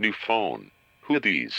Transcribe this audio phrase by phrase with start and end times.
[0.00, 0.70] New phone.
[1.08, 1.56] Who these?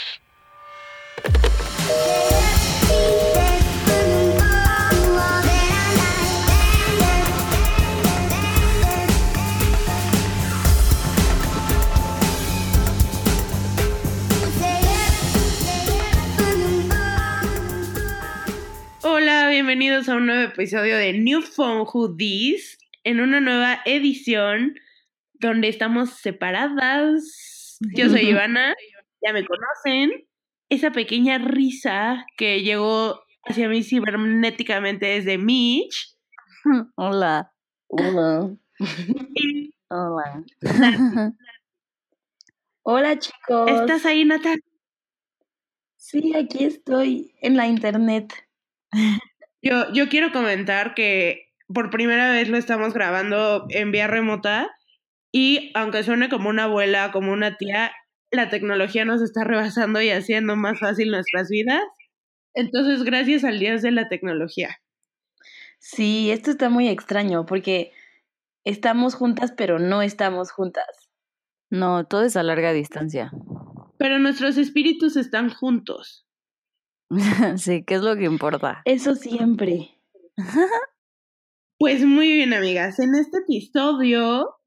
[19.02, 22.16] Hola, bienvenidos a un nuevo episodio de New Phone Who
[23.04, 24.80] en una nueva edición
[25.34, 27.49] donde estamos separadas.
[27.80, 28.74] Yo soy Ivana,
[29.26, 30.26] ya me conocen.
[30.68, 36.14] Esa pequeña risa que llegó hacia mí cibernéticamente desde Mitch.
[36.96, 37.52] Hola.
[37.88, 38.54] Hola.
[39.34, 40.44] Y Hola.
[42.82, 43.70] Hola chicos.
[43.70, 44.62] ¿Estás ahí, Natal?
[45.96, 48.32] Sí, aquí estoy en la internet.
[49.62, 54.70] Yo, yo quiero comentar que por primera vez lo estamos grabando en vía remota
[55.32, 57.92] y aunque suene como una abuela, como una tía,
[58.30, 61.82] la tecnología nos está rebasando y haciendo más fácil nuestras vidas.
[62.54, 64.78] Entonces, gracias al Dios de la tecnología.
[65.78, 67.92] Sí, esto está muy extraño porque
[68.64, 71.10] estamos juntas pero no estamos juntas.
[71.70, 73.32] No, todo es a larga distancia.
[73.98, 76.26] Pero nuestros espíritus están juntos.
[77.56, 78.82] sí, ¿qué es lo que importa?
[78.84, 79.96] Eso siempre.
[81.82, 82.98] Pues muy bien, amigas.
[82.98, 84.59] En este episodio,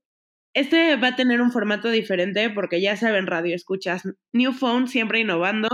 [0.53, 5.19] este va a tener un formato diferente porque ya saben, radio escuchas New Phone siempre
[5.19, 5.69] innovando.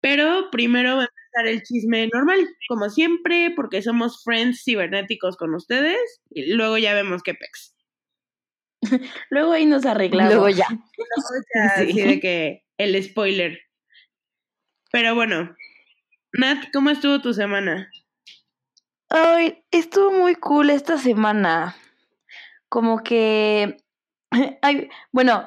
[0.00, 5.54] Pero primero va a empezar el chisme normal, como siempre, porque somos friends cibernéticos con
[5.54, 6.20] ustedes.
[6.30, 7.74] Y luego ya vemos qué pex.
[9.30, 10.34] Luego ahí nos arreglamos.
[10.34, 10.66] Luego ya.
[11.76, 13.60] Así de que el spoiler.
[14.90, 15.54] Pero bueno,
[16.32, 17.88] Nat, ¿cómo estuvo tu semana?
[19.08, 21.76] Ay, estuvo muy cool esta semana.
[22.72, 23.76] Como que,
[24.62, 25.46] ay, bueno,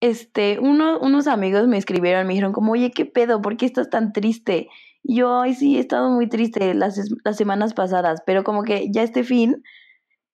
[0.00, 3.42] este, uno, unos amigos me escribieron, me dijeron como, oye, ¿qué pedo?
[3.42, 4.68] ¿Por qué estás tan triste?
[5.02, 8.88] Y yo, ay, sí, he estado muy triste las, las semanas pasadas, pero como que
[8.90, 9.62] ya este fin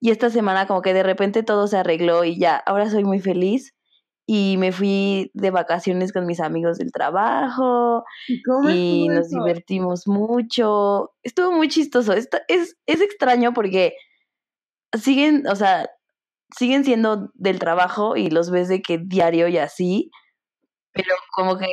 [0.00, 3.21] y esta semana como que de repente todo se arregló y ya, ahora soy muy
[3.21, 3.75] feliz.
[4.27, 8.04] Y me fui de vacaciones con mis amigos del trabajo
[8.47, 9.39] ¿Cómo y nos eso?
[9.39, 11.12] divertimos mucho.
[11.25, 12.12] Estuvo muy chistoso.
[12.15, 13.94] Esta- es, es extraño porque
[14.99, 15.89] siguen, o sea,
[16.57, 20.11] siguen siendo del trabajo y los ves de que diario y así,
[20.93, 21.67] pero como que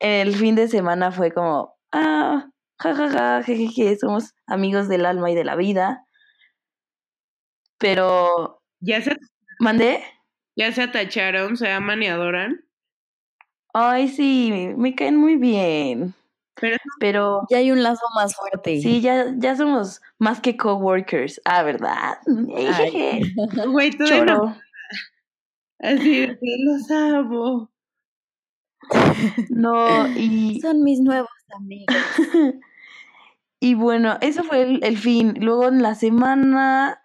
[0.00, 2.48] el fin de semana fue como, ah,
[2.78, 6.04] jajaja, jejeje, somos amigos del alma y de la vida.
[7.78, 9.16] Pero, ¿Ya se,
[9.60, 10.02] mandé.
[10.56, 12.64] ya se atacharon, se aman y adoran.
[13.74, 16.14] Ay, sí, me caen muy bien.
[16.60, 18.80] Pero Pero Ya hay un lazo más fuerte.
[18.80, 21.40] Sí, ya, ya somos más que coworkers.
[21.44, 22.18] Ah, ¿verdad?
[22.26, 24.34] Güey, tú de Choro.
[24.44, 24.56] no-
[25.80, 27.70] Así los amo.
[29.50, 31.86] No, y, Son mis nuevos amigos.
[33.60, 35.34] y bueno, eso fue el, el fin.
[35.40, 37.02] Luego en la semana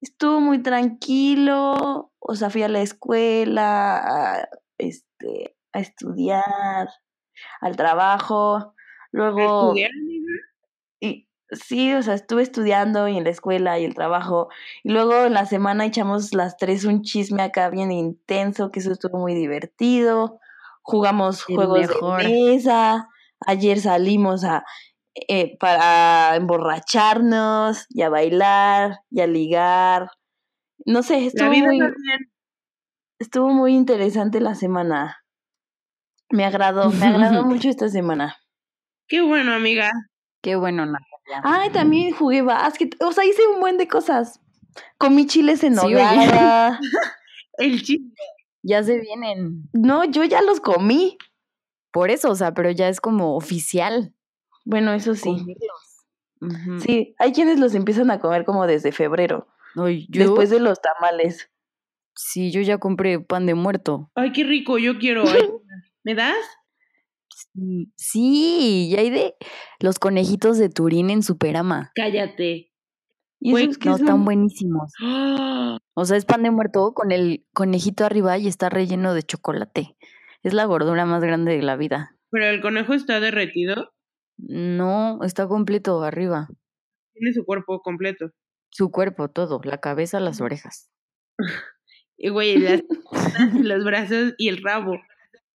[0.00, 2.12] estuvo muy tranquilo.
[2.18, 3.96] O sea, fui a la escuela,
[4.38, 4.48] a,
[4.78, 6.88] este, a estudiar,
[7.60, 8.74] al trabajo.
[9.12, 9.90] Luego, ¿Estudiar,
[11.00, 14.48] y, sí, o sea, estuve estudiando y en la escuela y el trabajo.
[14.84, 18.92] Y luego en la semana echamos las tres un chisme acá bien intenso, que eso
[18.92, 20.38] estuvo muy divertido.
[20.82, 22.22] Jugamos El juegos mejor.
[22.22, 23.08] de mesa.
[23.46, 24.64] Ayer salimos a
[25.28, 30.10] eh, para emborracharnos y a bailar y a ligar.
[30.86, 31.80] No sé, estuvo muy,
[33.18, 35.19] estuvo muy interesante la semana.
[36.30, 38.36] Me agradó, me agradó mucho esta semana.
[39.08, 39.90] Qué bueno, amiga.
[40.42, 41.42] Qué bueno, Natalia.
[41.42, 42.96] Ay, también jugué básquet.
[43.02, 44.40] O sea, hice un buen de cosas.
[44.98, 46.78] Comí chiles en Sí, nogada.
[47.58, 48.14] El chisme.
[48.62, 49.68] Ya se vienen.
[49.72, 51.18] No, yo ya los comí.
[51.92, 54.14] Por eso, o sea, pero ya es como oficial.
[54.64, 55.44] Bueno, eso sí.
[56.78, 60.80] Sí, hay quienes los empiezan a comer como desde febrero, Ay, yo, después de los
[60.80, 61.50] tamales.
[62.14, 64.10] Sí, yo ya compré pan de muerto.
[64.14, 65.24] Ay, qué rico, yo quiero.
[66.04, 66.36] ¿Me das?
[67.28, 69.34] Sí, sí, y hay de
[69.80, 71.92] los conejitos de Turín en Superama.
[71.94, 72.72] Cállate.
[73.40, 74.06] ¿Y esos qué No, son?
[74.06, 74.92] están buenísimos.
[75.02, 75.78] ¡Ah!
[75.94, 79.96] O sea, es pan de muerto con el conejito arriba y está relleno de chocolate.
[80.42, 82.16] Es la gordura más grande de la vida.
[82.30, 83.92] Pero el conejo está derretido.
[84.36, 86.48] No, está completo arriba.
[87.14, 88.30] Tiene su cuerpo completo.
[88.70, 90.90] Su cuerpo, todo, la cabeza, las orejas.
[92.22, 92.82] Y güey, las
[93.54, 94.92] los brazos y el rabo.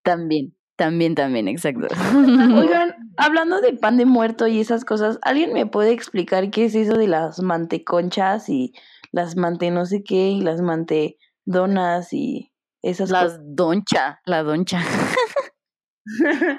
[0.06, 1.88] También, también, también, exacto.
[2.56, 6.76] Oigan, hablando de pan de muerto y esas cosas, ¿alguien me puede explicar qué es
[6.76, 8.74] eso de las manteconchas y
[9.12, 12.52] las mante no sé qué y las mantedonas y
[12.84, 13.40] esas La cosas.
[13.42, 14.80] doncha, la doncha.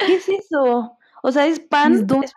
[0.01, 0.99] ¿Qué es eso?
[1.23, 1.95] O sea, ¿es pan?
[1.95, 2.35] Es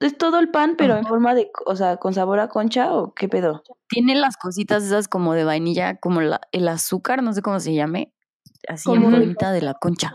[0.00, 3.14] ¿Es, todo el pan, pero en forma de, o sea, con sabor a concha o
[3.14, 3.62] qué pedo?
[3.88, 7.74] Tiene las cositas esas como de vainilla, como la, el azúcar, no sé cómo se
[7.74, 8.12] llame,
[8.68, 10.14] así en formita de la concha.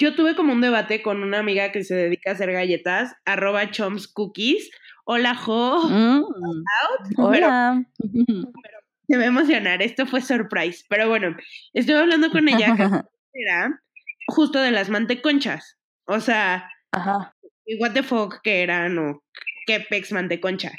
[0.00, 3.72] Yo tuve como un debate con una amiga que se dedica a hacer galletas, arroba
[3.72, 4.70] chomps cookies.
[5.04, 5.88] Hola, Jo.
[5.88, 6.24] Mm,
[7.16, 7.84] Hola.
[9.08, 10.84] Te va a emocionar, esto fue surprise.
[10.88, 11.36] Pero bueno,
[11.72, 12.82] estuve hablando con ella que
[13.32, 13.82] era
[14.28, 15.78] justo de las manteconchas.
[16.06, 17.34] O sea, Ajá.
[17.66, 19.24] y what the fuck que eran o
[19.66, 20.70] qué pex manteconcha.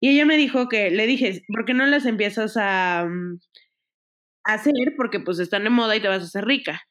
[0.00, 3.38] Y ella me dijo que, le dije, ¿por qué no las empiezas a, mm,
[4.44, 4.74] a hacer?
[4.98, 6.82] Porque pues están de moda y te vas a hacer rica.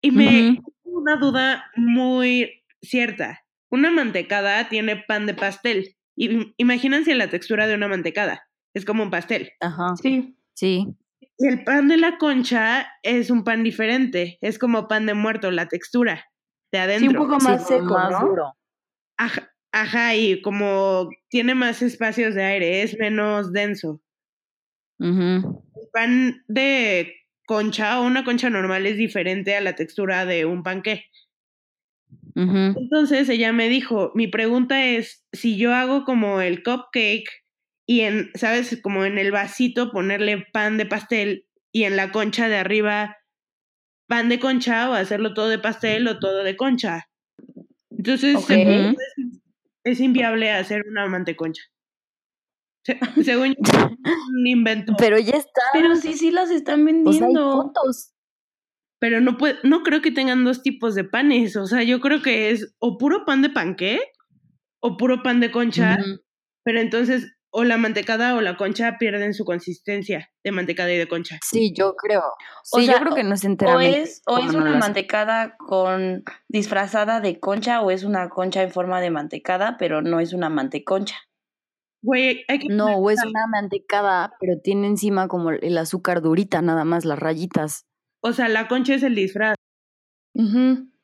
[0.00, 0.58] Y me.
[0.98, 3.44] Una duda muy cierta.
[3.70, 5.96] Una mantecada tiene pan de pastel.
[6.16, 8.48] Y imagínense la textura de una mantecada.
[8.74, 9.52] Es como un pastel.
[9.60, 9.94] Ajá.
[10.02, 10.36] Sí.
[10.54, 10.86] Sí.
[11.38, 14.38] Y el pan de la concha es un pan diferente.
[14.40, 16.24] Es como pan de muerto, la textura
[16.72, 17.10] de adentro.
[17.10, 18.26] Sí, un poco más seco, más ¿no?
[18.26, 18.56] duro.
[19.16, 24.00] Ajá, ajá, y como tiene más espacios de aire, es menos denso.
[25.00, 25.42] El
[25.92, 27.14] pan de
[27.48, 31.06] concha o una concha normal es diferente a la textura de un panqué.
[32.36, 37.28] Entonces ella me dijo, mi pregunta es, si yo hago como el cupcake
[37.86, 38.78] y en, ¿sabes?
[38.80, 43.16] Como en el vasito ponerle pan de pastel y en la concha de arriba
[44.06, 47.08] pan de concha o hacerlo todo de pastel o todo de concha.
[47.90, 48.94] Entonces, es,
[49.84, 51.62] es inviable hacer una manteconcha.
[52.88, 53.72] Se- según yo,
[54.04, 54.94] es un invento.
[54.98, 55.60] Pero ya está.
[55.74, 57.52] Pero sí, sí las están O sea, vendiendo.
[57.52, 58.14] fotos.
[59.00, 61.56] Pero no puede, no creo que tengan dos tipos de panes.
[61.56, 64.00] O sea, yo creo que es o puro pan de panqué
[64.80, 65.96] o puro pan de concha.
[66.64, 71.06] Pero entonces, o la mantecada o la concha pierden su consistencia de mantecada y de
[71.08, 71.38] concha.
[71.48, 72.22] Sí, yo creo.
[72.72, 76.24] O Sí, sea, yo creo que no es o es, o es una mantecada con
[76.48, 80.48] disfrazada de concha o es una concha en forma de mantecada, pero no es una
[80.48, 81.16] manteconcha.
[82.02, 86.62] Güey, hay que No, o es una mantecada, pero tiene encima como el azúcar durita,
[86.62, 87.86] nada más, las rayitas.
[88.20, 89.56] O sea, la concha es el disfraz.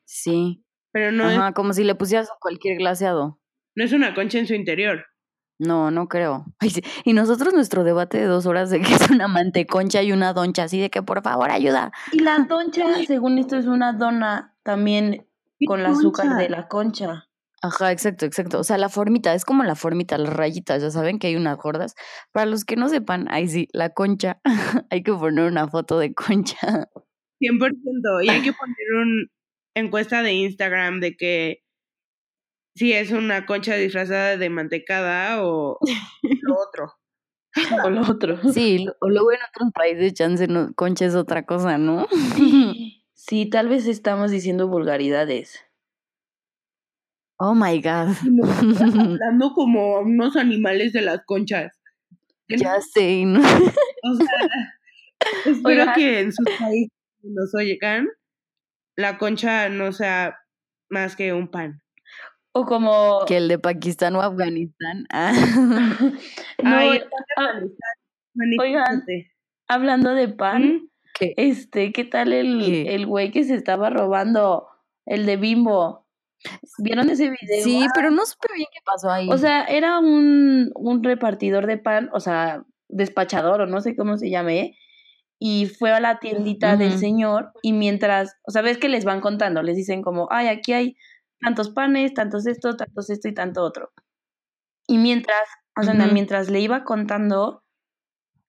[0.05, 0.63] Sí.
[0.91, 3.39] pero no, es, Ajá, como si le pusieras cualquier glaseado.
[3.75, 5.05] no es una concha en su interior.
[5.57, 6.45] No, no creo.
[6.59, 6.81] Ay, sí.
[7.03, 10.63] Y nosotros nuestro debate de dos horas de que es una manteconcha y una doncha,
[10.63, 11.91] así de que por favor ayuda.
[12.11, 15.27] Y la doncha, según esto, es una dona también
[15.67, 17.27] con el azúcar de la concha.
[17.61, 18.59] Ajá, exacto, exacto.
[18.59, 21.57] O sea, la formita, es como la formita, las rayitas, ya saben que hay unas
[21.57, 21.95] gordas.
[22.31, 24.39] Para los que no sepan, ahí sí, la concha,
[24.89, 26.89] hay que poner una foto de concha.
[27.39, 28.21] 100%.
[28.23, 29.25] Y hay que poner una
[29.75, 31.61] encuesta de Instagram de que
[32.75, 35.79] si es una concha disfrazada de mantecada o
[36.41, 36.93] lo otro.
[37.85, 38.37] O lo otro.
[38.53, 42.05] Sí, lo- o luego en otros países, chance, no, concha es otra cosa, ¿no?
[43.13, 45.64] Sí, tal vez estamos diciendo vulgaridades.
[47.37, 48.15] Oh my God.
[48.99, 51.73] Hablando como unos animales de las conchas.
[52.47, 53.39] ya sé, ¿no?
[53.39, 54.47] O sea,
[55.45, 55.95] espero Oigan.
[55.95, 56.91] que en sus países
[57.23, 58.07] nos oigan,
[58.95, 60.37] la concha no sea
[60.89, 61.81] más que un pan.
[62.53, 63.25] O como...
[63.27, 65.05] que el de Pakistán o Afganistán.
[65.11, 65.33] Ah.
[66.63, 67.01] No, Ay,
[67.37, 67.59] ah,
[68.33, 68.63] Manifestate.
[68.63, 69.03] Oigan.
[69.67, 70.89] hablando de pan.
[71.13, 71.33] ¿Qué?
[71.35, 72.95] este, ¿qué tal el, ¿Qué?
[72.95, 74.67] el güey que se estaba robando?
[75.05, 76.04] El de Bimbo.
[76.77, 77.63] ¿Vieron ese video?
[77.63, 79.29] Sí, pero no supe bien qué pasó ahí.
[79.29, 84.17] O sea, era un, un repartidor de pan, o sea, despachador o no sé cómo
[84.17, 84.77] se llame,
[85.39, 89.21] y fue a la tiendita del señor y mientras, o sea, ves que les van
[89.21, 90.97] contando, les dicen como, ay, aquí hay
[91.41, 93.91] tantos panes, tantos esto, tantos esto y tanto otro.
[94.87, 95.43] Y mientras,
[95.77, 97.63] o sea, mientras le iba contando,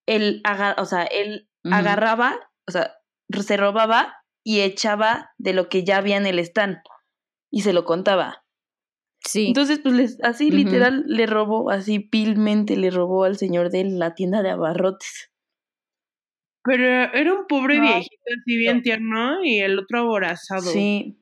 [0.06, 0.42] él,
[0.76, 2.36] o sea, él agarraba,
[2.68, 2.94] o sea,
[3.30, 6.78] se robaba y echaba de lo que ya había en el stand
[7.50, 8.44] y se lo contaba.
[9.24, 9.48] sí.
[9.48, 14.14] Entonces, pues les, así literal le robó, así pilmente le robó al señor de la
[14.14, 15.30] tienda de abarrotes.
[16.64, 16.84] Pero
[17.14, 17.82] era un pobre No.
[17.82, 20.62] viejito así bien tierno y el otro aborazado.
[20.62, 21.16] Sí.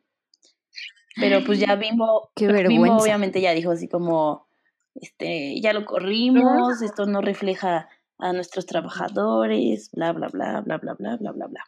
[1.17, 2.97] Pero pues ya Bimbo, Qué Bimbo vergüenza.
[2.97, 4.49] obviamente ya dijo así como,
[4.95, 7.89] este, ya lo corrimos, esto no refleja
[8.19, 11.65] a nuestros trabajadores, bla, bla, bla, bla, bla, bla, bla, bla, bla.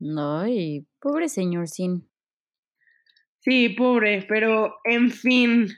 [0.00, 2.08] No, y pobre señor Sin.
[3.40, 5.68] Sí, pobre, pero en fin,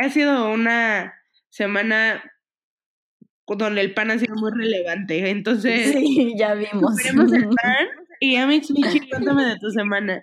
[0.00, 1.14] ha sido una
[1.50, 2.22] semana
[3.46, 5.30] donde el pan ha sido muy relevante.
[5.30, 6.96] Entonces, Sí, ya vimos.
[6.96, 7.86] veremos el pan.
[8.20, 10.22] Y Amix Michi, cuéntame de tu semana.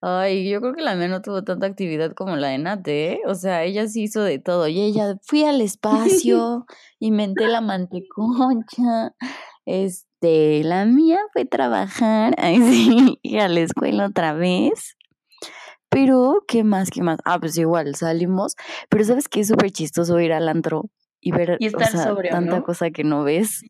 [0.00, 3.20] Ay, yo creo que la mía no tuvo tanta actividad como la de Nate, ¿eh?
[3.26, 4.68] O sea, ella sí hizo de todo.
[4.68, 6.66] Y ella, fui al espacio,
[7.00, 9.14] inventé la manteconcha,
[9.64, 14.94] este, la mía fue trabajar, ay, sí, ir a la escuela otra vez.
[15.94, 16.90] Pero, ¿qué más?
[16.90, 17.18] ¿Qué más?
[17.24, 18.56] Ah, pues igual, salimos.
[18.88, 22.02] Pero ¿sabes qué es súper chistoso ir al antro y ver Y o estar sea,
[22.02, 22.64] sobrio, tanta ¿no?
[22.64, 23.62] cosa que no ves?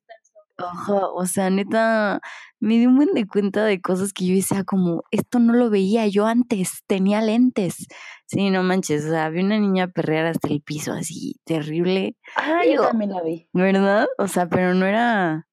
[0.56, 2.20] Ajá, o sea, neta,
[2.60, 5.68] me di un buen de cuenta de cosas que yo decía como, esto no lo
[5.68, 7.86] veía yo antes, tenía lentes.
[8.26, 12.62] Sí, no manches, o sea, vi una niña perrear hasta el piso, así, terrible, Ah,
[12.64, 13.48] yo también la vi.
[13.52, 14.06] ¿verdad?
[14.16, 15.46] O sea, pero no era,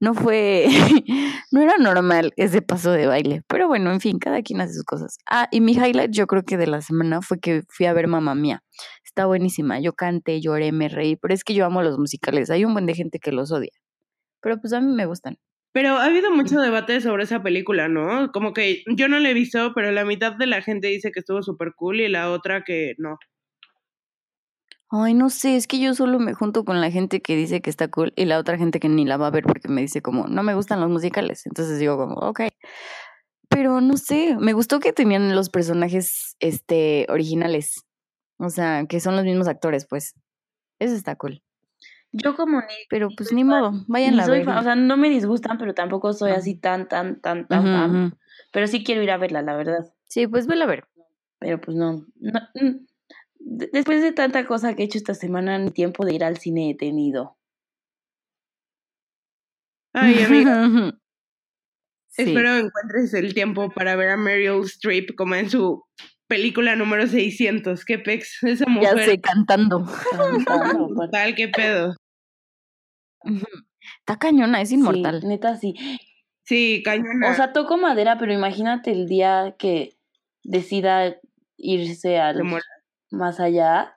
[0.00, 0.66] no fue,
[1.52, 3.42] no era normal ese paso de baile.
[3.46, 5.18] Pero bueno, en fin, cada quien hace sus cosas.
[5.30, 8.08] Ah, y mi highlight yo creo que de la semana fue que fui a ver
[8.08, 8.62] Mamá Mía.
[9.04, 12.64] Está buenísima, yo canté, lloré, me reí, pero es que yo amo los musicales, hay
[12.64, 13.72] un buen de gente que los odia.
[14.40, 15.36] Pero pues a mí me gustan.
[15.72, 18.32] Pero ha habido mucho debate sobre esa película, ¿no?
[18.32, 21.20] Como que yo no la he visto, pero la mitad de la gente dice que
[21.20, 23.18] estuvo súper cool y la otra que no.
[24.92, 27.70] Ay, no sé, es que yo solo me junto con la gente que dice que
[27.70, 30.02] está cool y la otra gente que ni la va a ver porque me dice
[30.02, 31.46] como, no me gustan los musicales.
[31.46, 32.40] Entonces digo como, ok.
[33.48, 37.84] Pero no sé, me gustó que tenían los personajes este, originales.
[38.38, 40.14] O sea, que son los mismos actores, pues.
[40.80, 41.42] Eso está cool.
[42.12, 44.44] Yo como ni, Pero pues ni modo, vayan a ver.
[44.44, 46.40] fan, o sea, no me disgustan, pero tampoco soy Ajá.
[46.40, 48.16] así tan, tan, tan, tan ujú.
[48.52, 49.94] Pero sí quiero ir a verla, la verdad.
[50.08, 50.88] Sí, pues vela a ver.
[51.38, 52.06] Pero pues no.
[52.16, 52.86] no mm,
[53.40, 56.70] después de tanta cosa que he hecho esta semana, ni tiempo de ir al cine
[56.70, 57.36] he tenido.
[59.92, 60.66] Ay, amiga,
[62.12, 62.22] Sí.
[62.22, 65.84] espero encuentres el tiempo para ver a Meryl Streep como en su
[66.26, 67.84] película número 600.
[67.84, 69.04] Qué pex, esa Ya mujer.
[69.04, 69.86] sé, cantando.
[71.36, 71.94] Qué pedo.
[74.00, 75.20] Está cañona, es inmortal.
[75.20, 75.74] Sí, neta sí.
[76.44, 77.30] Sí, cañona.
[77.30, 79.96] O sea, toco madera, pero imagínate el día que
[80.42, 81.16] decida
[81.56, 82.42] irse Se al.
[83.10, 83.96] Más allá.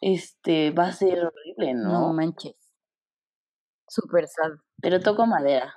[0.00, 2.12] Este va a ser horrible, no ¿no?
[2.12, 2.56] manches.
[3.88, 4.58] Súper sad.
[4.82, 5.74] Pero toco madera.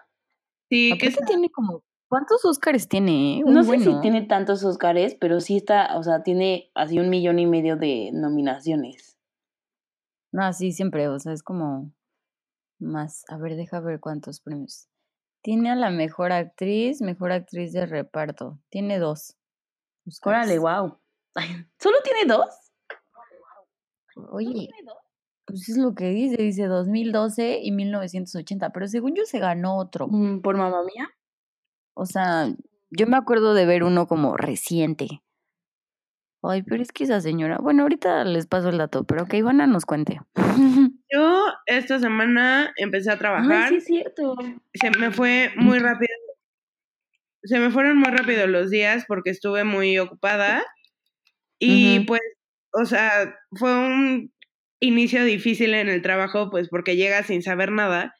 [0.70, 1.84] sí, que Aparte tiene como.
[2.10, 3.38] ¿Cuántos Oscars tiene?
[3.39, 3.44] eh?
[3.46, 4.01] Un No sé si ¿no?
[4.01, 8.10] tiene tantos Oscars, pero sí está, o sea, tiene así un millón y medio de
[8.13, 9.15] nominaciones.
[10.32, 11.08] No, sí, siempre.
[11.08, 11.91] O sea, es como.
[12.79, 13.24] Más.
[13.29, 14.88] A ver, deja ver cuántos premios.
[15.44, 18.60] Tiene a la mejor actriz, mejor actriz de reparto.
[18.70, 19.38] Tiene dos.
[20.08, 20.48] Oscars.
[20.48, 20.98] Órale, wow.
[21.80, 22.56] ¿Solo tiene dos?
[24.32, 24.70] Oye,
[25.46, 26.38] pues es lo que dice.
[26.38, 28.72] Dice 2012 y 1980.
[28.72, 30.08] Pero según yo se ganó otro.
[30.08, 31.10] Mm, ¿Por mamá mía?
[31.96, 32.48] O sea,
[32.92, 35.22] yo me acuerdo de ver uno como reciente.
[36.42, 37.58] Ay, pero es que esa señora.
[37.58, 40.22] Bueno, ahorita les paso el dato, pero que Ivana nos cuente.
[41.12, 43.64] yo esta semana empecé a trabajar.
[43.64, 44.36] Ay, sí es cierto.
[44.74, 46.14] se me fue muy rápido.
[47.44, 50.64] Se me fueron muy rápido los días porque estuve muy ocupada.
[51.60, 52.22] Y pues,
[52.74, 54.32] o sea, fue un
[54.80, 58.16] inicio difícil en el trabajo, pues porque llegas sin saber nada.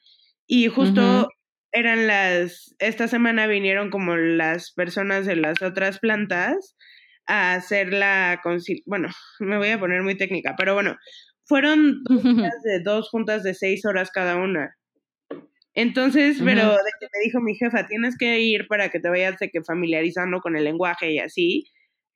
[0.46, 1.28] Y justo
[1.72, 6.76] eran las, esta semana vinieron como las personas de las otras plantas
[7.26, 8.40] a hacer la,
[8.86, 9.08] bueno,
[9.40, 10.96] me voy a poner muy técnica, pero bueno,
[11.44, 14.76] fueron dos juntas de dos juntas de seis horas cada una.
[15.74, 19.38] Entonces, pero de que me dijo mi jefa, tienes que ir para que te vayas
[19.38, 21.64] de que familiarizando con el lenguaje y así,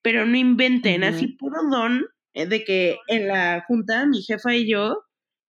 [0.05, 4.71] pero no inventen, así puro don eh, de que en la junta mi jefa y
[4.71, 5.03] yo,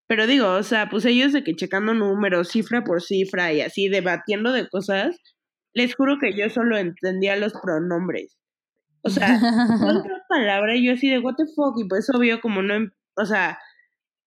[0.07, 3.89] pero digo, o sea, pues ellos de que checando números, cifra por cifra y así
[3.89, 5.17] debatiendo de cosas,
[5.73, 8.37] les juro que yo solo entendía los pronombres.
[9.01, 9.27] O sea,
[10.07, 13.25] otra palabra y yo así de what the fuck y pues obvio como no, o
[13.25, 13.59] sea,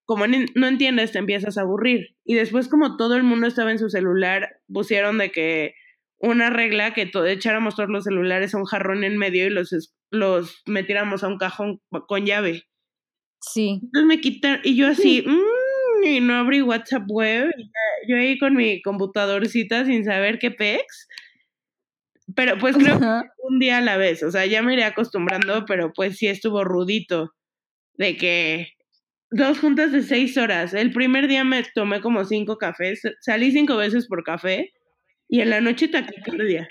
[0.04, 3.78] como no entiendes te empiezas a aburrir y después como todo el mundo estaba en
[3.78, 5.74] su celular pusieron de que
[6.18, 9.72] una regla que to- echáramos todos los celulares a un jarrón en medio y los
[10.10, 12.64] los metiéramos a un cajón con llave
[13.40, 13.80] Sí.
[13.82, 18.16] entonces me quitan y yo así "Mm", y no abrí WhatsApp web y ya- yo
[18.16, 21.08] ahí con mi computadorcita sin saber qué pex
[22.34, 23.04] pero pues creo que
[23.42, 26.62] un día a la vez, o sea, ya me iré acostumbrando, pero pues sí estuvo
[26.64, 27.32] rudito
[27.94, 28.68] de que
[29.30, 30.74] dos juntas de seis horas.
[30.74, 34.72] El primer día me tomé como cinco cafés, salí cinco veces por café
[35.28, 36.68] y en la noche taquicardia.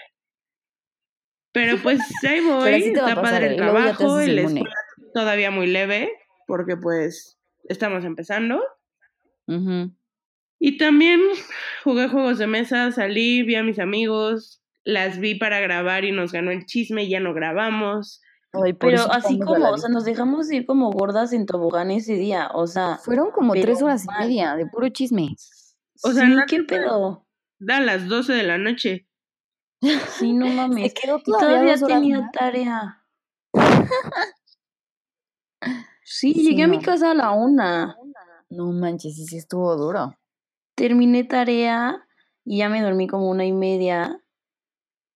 [1.57, 4.69] Pero pues ahí voy, Pero sí está padre el trabajo, el escuela
[5.17, 6.11] todavía muy leve,
[6.45, 8.61] porque pues estamos empezando.
[10.59, 11.19] Y también
[11.83, 16.31] jugué juegos de mesa, salí, vi a mis amigos, las vi para grabar y nos
[16.31, 18.21] ganó el chisme y ya no grabamos.
[18.53, 22.49] Ay, Pero así como, o sea, nos dejamos ir como gordas en tobogán ese día,
[22.53, 25.35] o sea, Fueron como tres horas y media de puro chisme.
[26.03, 27.25] O sea, sí, qué pedo.
[27.59, 29.06] Da las 12 de la noche.
[29.81, 30.93] Sí, no mames.
[30.93, 32.31] Se quedó Y todavía todavía dos horas tenía más.
[32.31, 33.03] tarea.
[36.03, 37.97] Sí, Sí, llegué a mi casa a la una.
[38.49, 40.15] No manches, sí, sí estuvo duro.
[40.75, 42.07] Terminé tarea
[42.45, 44.21] y ya me dormí como una y media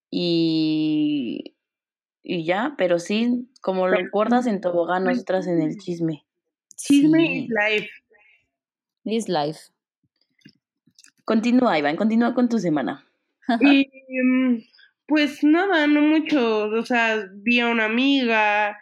[0.10, 1.56] y,
[2.24, 6.26] y ya, pero sí, como lo gordas en tobogán, nosotras en el chisme.
[6.76, 7.44] Chisme Sí.
[7.46, 7.90] is life.
[9.06, 9.60] This life.
[11.24, 13.06] Continúa, Iván, continúa con tu semana.
[13.60, 13.88] Y
[14.24, 14.64] mm,
[15.08, 16.66] pues nada, no mucho.
[16.66, 18.78] O sea, vi a una amiga.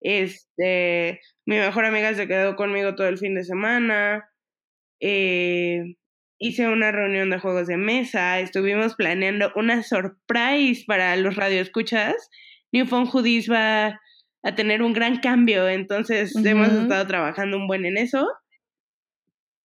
[0.00, 4.28] Este, mi mejor amiga se quedó conmigo todo el fin de semana.
[5.00, 5.96] Eh,
[6.38, 8.40] hice una reunión de juegos de mesa.
[8.40, 12.30] Estuvimos planeando una surprise para los radioescuchas.
[12.72, 14.00] New Phone Hoodies va
[14.42, 18.28] a tener un gran cambio, entonces hemos estado trabajando un buen en eso.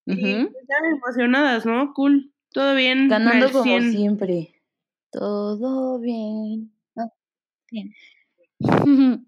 [0.07, 0.51] Ujú.
[0.51, 1.93] pues, emocionadas, ¿no?
[1.93, 2.30] Cool.
[2.53, 3.07] Todo bien.
[3.07, 3.91] Ganando como 100.
[3.91, 4.61] siempre.
[5.11, 6.73] Todo bien.
[6.97, 7.09] Ah,
[7.71, 7.93] bien.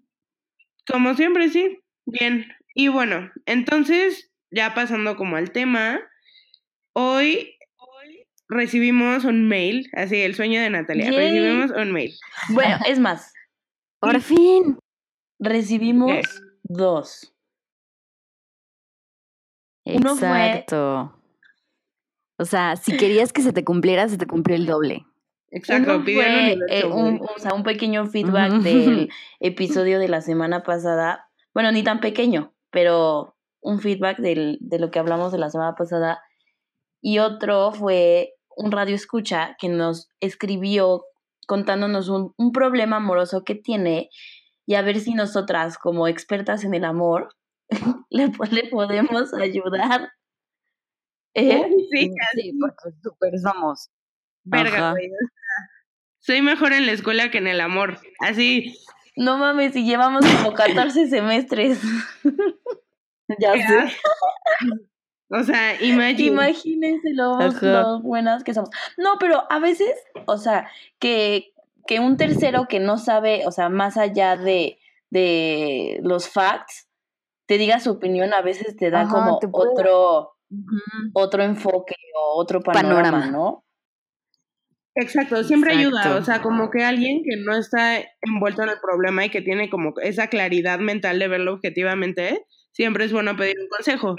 [0.86, 1.78] Como siempre, sí.
[2.04, 2.46] Bien.
[2.74, 6.00] Y bueno, entonces, ya pasando como al tema,
[6.92, 11.16] hoy, hoy recibimos un mail, así el sueño de Natalia, Yay.
[11.16, 12.12] recibimos un mail.
[12.50, 13.32] Bueno, es más,
[14.00, 14.78] Por fin.
[15.38, 16.20] recibimos
[16.64, 17.34] dos.
[19.86, 21.18] Uno fue- Exacto.
[22.38, 25.06] O sea, si querías que se te cumpliera, se te cumplió el doble.
[25.50, 29.08] Exacto, Uno fue, eh, un, o sea, un pequeño feedback del
[29.40, 31.28] episodio de la semana pasada.
[31.52, 35.76] Bueno, ni tan pequeño, pero un feedback del, de lo que hablamos de la semana
[35.76, 36.20] pasada.
[37.00, 41.04] Y otro fue un radio escucha que nos escribió
[41.46, 44.10] contándonos un, un problema amoroso que tiene
[44.66, 47.28] y a ver si nosotras, como expertas en el amor,
[48.10, 48.30] le
[48.70, 50.10] podemos ayudar.
[51.34, 51.68] ¿Eh?
[51.90, 53.90] Sí, Sí, porque súper somos.
[54.44, 55.10] verga, güey.
[56.20, 57.98] Soy mejor en la escuela que en el amor.
[58.20, 58.74] Así,
[59.16, 61.80] No mames, y llevamos como 14 semestres.
[63.38, 63.94] ya sé.
[65.28, 66.22] o sea, imagínate.
[66.22, 68.70] Imagínense lo, buenas que somos.
[68.96, 69.94] No, pero a veces,
[70.26, 71.52] o sea, que,
[71.86, 74.78] que un tercero que no sabe, o sea, más allá de,
[75.10, 76.88] de los facts,
[77.46, 79.48] te diga su opinión, a veces te da Ajá, como te
[80.62, 83.30] otro, otro enfoque o otro panorama, Panorama.
[83.30, 83.64] ¿no?
[84.96, 89.24] Exacto, siempre ayuda, o sea, como que alguien que no está envuelto en el problema
[89.24, 93.68] y que tiene como esa claridad mental de verlo objetivamente, siempre es bueno pedir un
[93.68, 94.14] consejo.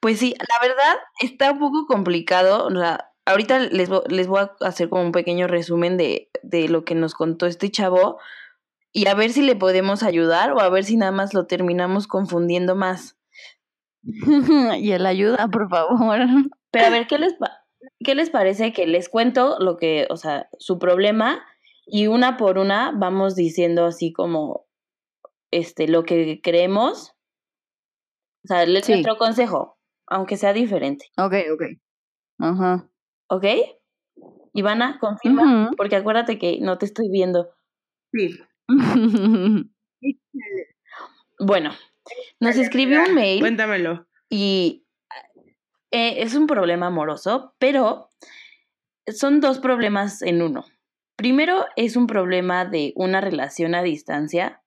[0.00, 2.66] Pues sí, la verdad está un poco complicado.
[2.66, 6.84] O sea, ahorita les, les voy a hacer como un pequeño resumen de, de lo
[6.84, 8.18] que nos contó este chavo
[8.92, 12.06] y a ver si le podemos ayudar o a ver si nada más lo terminamos
[12.06, 13.17] confundiendo más.
[14.78, 16.18] y el ayuda, por favor.
[16.70, 17.34] Pero a ver, ¿qué les,
[18.04, 21.44] ¿qué les parece que les cuento lo que, o sea, su problema
[21.86, 24.66] y una por una vamos diciendo así como,
[25.50, 27.14] este, lo que creemos?
[28.44, 28.92] O sea, le- Sí.
[28.92, 31.62] nuestro consejo, aunque sea diferente, Ok, ok.
[32.40, 32.88] Ajá.
[33.28, 33.44] ¿ok?
[34.54, 35.66] Ivana, confirma.
[35.66, 35.76] Ujú.
[35.76, 37.50] Porque acuérdate que no te estoy viendo.
[38.12, 38.38] Sí.
[41.40, 41.70] Bueno,
[42.40, 44.06] nos escribió un mail Cuéntamelo.
[44.28, 44.84] y
[45.90, 48.10] eh, es un problema amoroso, pero
[49.06, 50.64] son dos problemas en uno.
[51.16, 54.62] Primero es un problema de una relación a distancia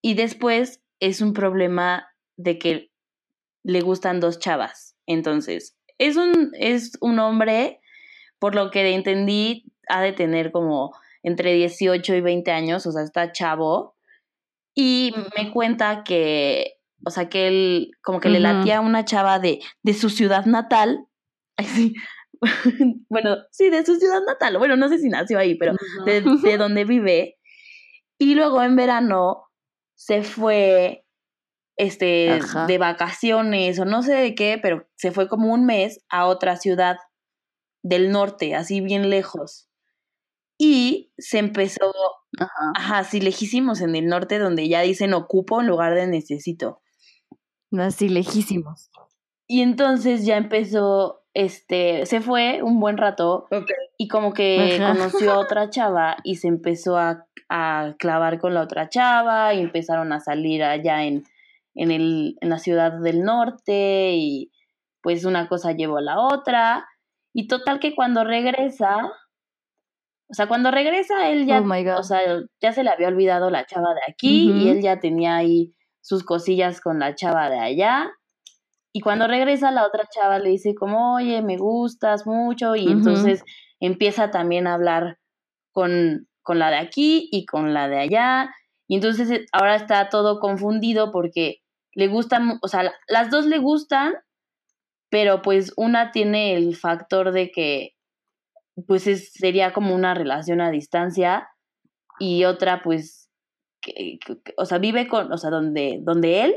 [0.00, 2.90] y después es un problema de que
[3.64, 4.96] le gustan dos chavas.
[5.06, 7.80] Entonces, es un, es un hombre,
[8.38, 10.92] por lo que entendí, ha de tener como
[11.22, 13.93] entre 18 y 20 años, o sea, está chavo.
[14.74, 19.38] Y me cuenta que, o sea, que él como que le latía a una chava
[19.38, 21.06] de, de su ciudad natal.
[21.56, 21.94] Ay, sí.
[23.08, 24.58] bueno, sí, de su ciudad natal.
[24.58, 27.38] Bueno, no sé si nació ahí, pero de, de donde vive.
[28.18, 29.44] Y luego en verano
[29.94, 31.04] se fue
[31.76, 32.66] este Ajá.
[32.66, 36.56] de vacaciones o no sé de qué, pero se fue como un mes a otra
[36.56, 36.96] ciudad
[37.82, 39.68] del norte, así bien lejos.
[40.58, 41.92] Y se empezó,
[42.38, 42.72] Ajá.
[42.76, 46.80] ajá, así lejísimos en el norte donde ya dicen ocupo en lugar de necesito.
[47.78, 48.90] Así lejísimos.
[49.46, 53.70] Y entonces ya empezó, este, se fue un buen rato Ok.
[53.98, 54.92] y como que Ajá.
[54.92, 59.60] conoció a otra chava y se empezó a, a clavar con la otra chava y
[59.60, 61.24] empezaron a salir allá en,
[61.74, 64.50] en, el, en la ciudad del norte y
[65.02, 66.88] pues una cosa llevó a la otra
[67.34, 69.10] y total que cuando regresa,
[70.28, 71.98] o sea, cuando regresa él ya, Oh my God.
[71.98, 72.20] o sea,
[72.60, 76.24] ya se le había olvidado la chava de aquí y él ya tenía ahí sus
[76.24, 78.10] cosillas con la chava de allá.
[78.92, 82.76] Y cuando regresa la otra chava le dice como, oye, me gustas mucho.
[82.76, 83.42] Y entonces
[83.80, 85.18] empieza también a hablar
[85.72, 88.50] con, con la de aquí y con la de allá.
[88.86, 91.58] Y entonces eh, ahora está todo confundido porque
[91.92, 94.14] le gustan, o sea, la- las dos le gustan,
[95.10, 97.93] pero pues una tiene el factor de que
[98.86, 101.48] pues es, sería como una relación a distancia
[102.18, 103.30] y otra pues,
[103.80, 106.54] que, que- o sea, vive con, o sea, donde, donde él,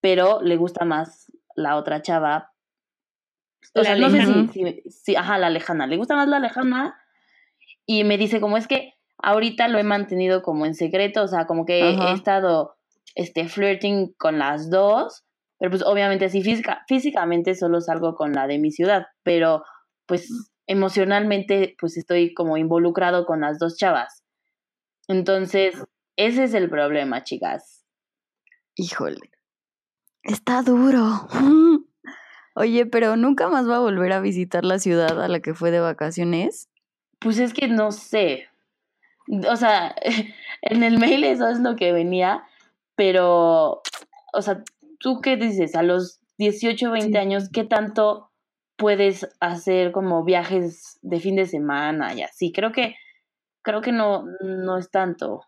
[0.00, 2.52] pero le gusta más la otra chava.
[3.74, 4.52] O La sea, no sé lejana.
[4.52, 6.96] si, si, si- ajá, la lejana, le gusta más la lejana
[7.84, 11.46] y me dice como es que ahorita lo he mantenido como en secreto, o sea,
[11.46, 12.10] como que Ajá.
[12.10, 12.76] he estado
[13.14, 15.24] este flirting con las dos,
[15.58, 19.64] pero pues obviamente sí física, físicamente solo salgo con la de mi ciudad, pero
[20.06, 24.24] pues emocionalmente pues estoy como involucrado con las dos chavas.
[25.08, 25.74] Entonces,
[26.16, 27.84] ese es el problema, chicas.
[28.74, 29.30] Híjole.
[30.22, 31.28] Está duro.
[32.54, 35.70] Oye, pero nunca más va a volver a visitar la ciudad a la que fue
[35.70, 36.68] de vacaciones.
[37.18, 38.48] Pues es que no sé.
[39.48, 39.94] O sea,
[40.62, 42.44] en el mail eso es lo que venía,
[42.94, 43.82] pero,
[44.32, 44.62] o sea,
[44.98, 45.74] ¿tú qué dices?
[45.76, 47.16] A los 18, 20 Sí.
[47.18, 48.25] años, ¿qué tanto
[48.76, 52.52] puedes hacer como viajes de fin de semana y así?
[52.52, 52.96] Creo que,
[53.62, 55.42] creo que no, no es tanto.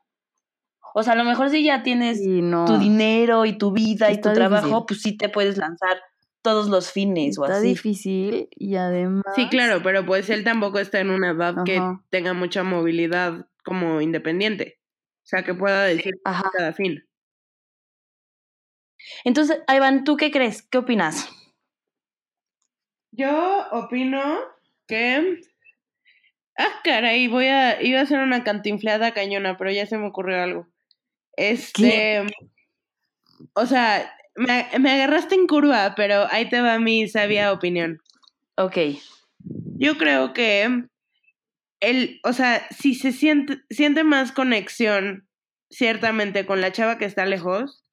[0.95, 2.65] O sea, a lo mejor si ya tienes no.
[2.65, 4.85] tu dinero y tu vida y Está tu trabajo, difícil.
[4.89, 6.01] pues sí te puedes lanzar
[6.43, 7.69] todos los fines o Está así.
[7.69, 9.25] difícil y además.
[9.35, 14.01] Sí, claro, pero pues él tampoco está en una edad que tenga mucha movilidad como
[14.01, 14.79] independiente.
[15.23, 16.51] O sea, que pueda decir Ajá.
[16.57, 17.05] cada fin.
[19.25, 20.63] Entonces, Iván, ¿tú qué crees?
[20.63, 21.29] ¿Qué opinas?
[23.19, 24.39] Yo opino
[24.87, 25.41] que.
[26.57, 27.83] Ah, caray, voy a.
[27.83, 30.69] Iba a hacer una cantinfleada cañona, pero ya se me ocurrió algo.
[31.37, 32.25] Este.
[33.55, 37.99] O sea, me, me agarraste en curva, pero ahí te va mi sabia opinión.
[38.57, 38.79] Ok.
[39.79, 40.85] Yo creo que
[41.81, 45.29] él, o sea, si se siente, siente más conexión,
[45.71, 47.85] ciertamente, con la chava que está lejos,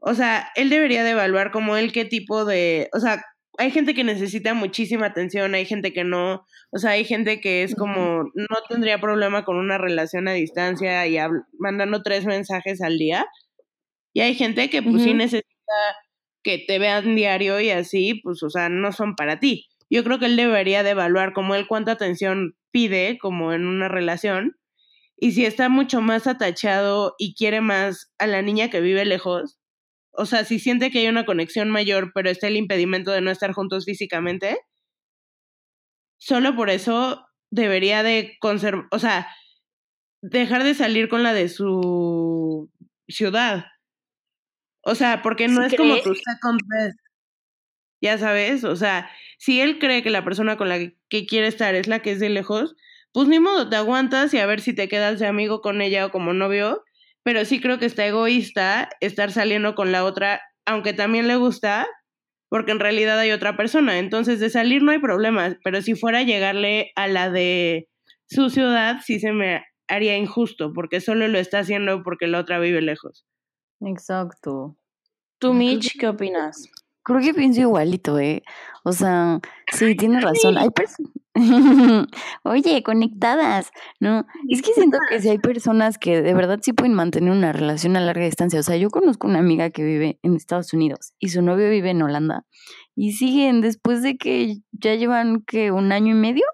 [0.00, 3.22] o sea, él debería de evaluar como él qué tipo de, o sea,
[3.58, 7.64] hay gente que necesita muchísima atención, hay gente que no, o sea, hay gente que
[7.64, 11.18] es como, no tendría problema con una relación a distancia y
[11.58, 13.26] mandando tres mensajes al día,
[14.14, 15.46] y hay gente que pues sí necesita
[16.42, 19.66] que te vean diario y así, pues, o sea, no son para ti.
[19.90, 23.88] Yo creo que él debería de evaluar como él cuánta atención pide como en una
[23.88, 24.56] relación
[25.16, 29.57] y si está mucho más atachado y quiere más a la niña que vive lejos,
[30.18, 33.30] o sea, si siente que hay una conexión mayor, pero está el impedimento de no
[33.30, 34.58] estar juntos físicamente,
[36.18, 39.28] solo por eso debería de conservar, o sea,
[40.20, 42.68] dejar de salir con la de su
[43.08, 43.66] ciudad.
[44.84, 46.98] O sea, porque no ¿Sí es como tu second best.
[48.02, 50.78] Ya sabes, o sea, si él cree que la persona con la
[51.08, 52.74] que quiere estar es la que es de lejos,
[53.12, 56.06] pues ni modo, te aguantas y a ver si te quedas de amigo con ella
[56.06, 56.84] o como novio,
[57.28, 61.86] pero sí creo que está egoísta estar saliendo con la otra, aunque también le gusta,
[62.48, 63.98] porque en realidad hay otra persona.
[63.98, 67.90] Entonces, de salir no hay problema, pero si fuera a llegarle a la de
[68.30, 72.58] su ciudad, sí se me haría injusto, porque solo lo está haciendo porque la otra
[72.60, 73.26] vive lejos.
[73.82, 74.78] Exacto.
[75.38, 76.70] ¿Tú, Mitch, qué opinas?
[77.08, 78.42] Creo que pienso igualito, ¿eh?
[78.84, 79.40] O sea,
[79.72, 80.58] sí, tienes razón.
[80.58, 81.10] Hay personas.
[82.44, 83.70] Oye, conectadas.
[83.98, 87.54] No, es que siento que sí hay personas que de verdad sí pueden mantener una
[87.54, 88.60] relación a larga distancia.
[88.60, 91.88] O sea, yo conozco una amiga que vive en Estados Unidos y su novio vive
[91.88, 92.44] en Holanda
[92.94, 96.44] y siguen después de que ya llevan que un año y medio.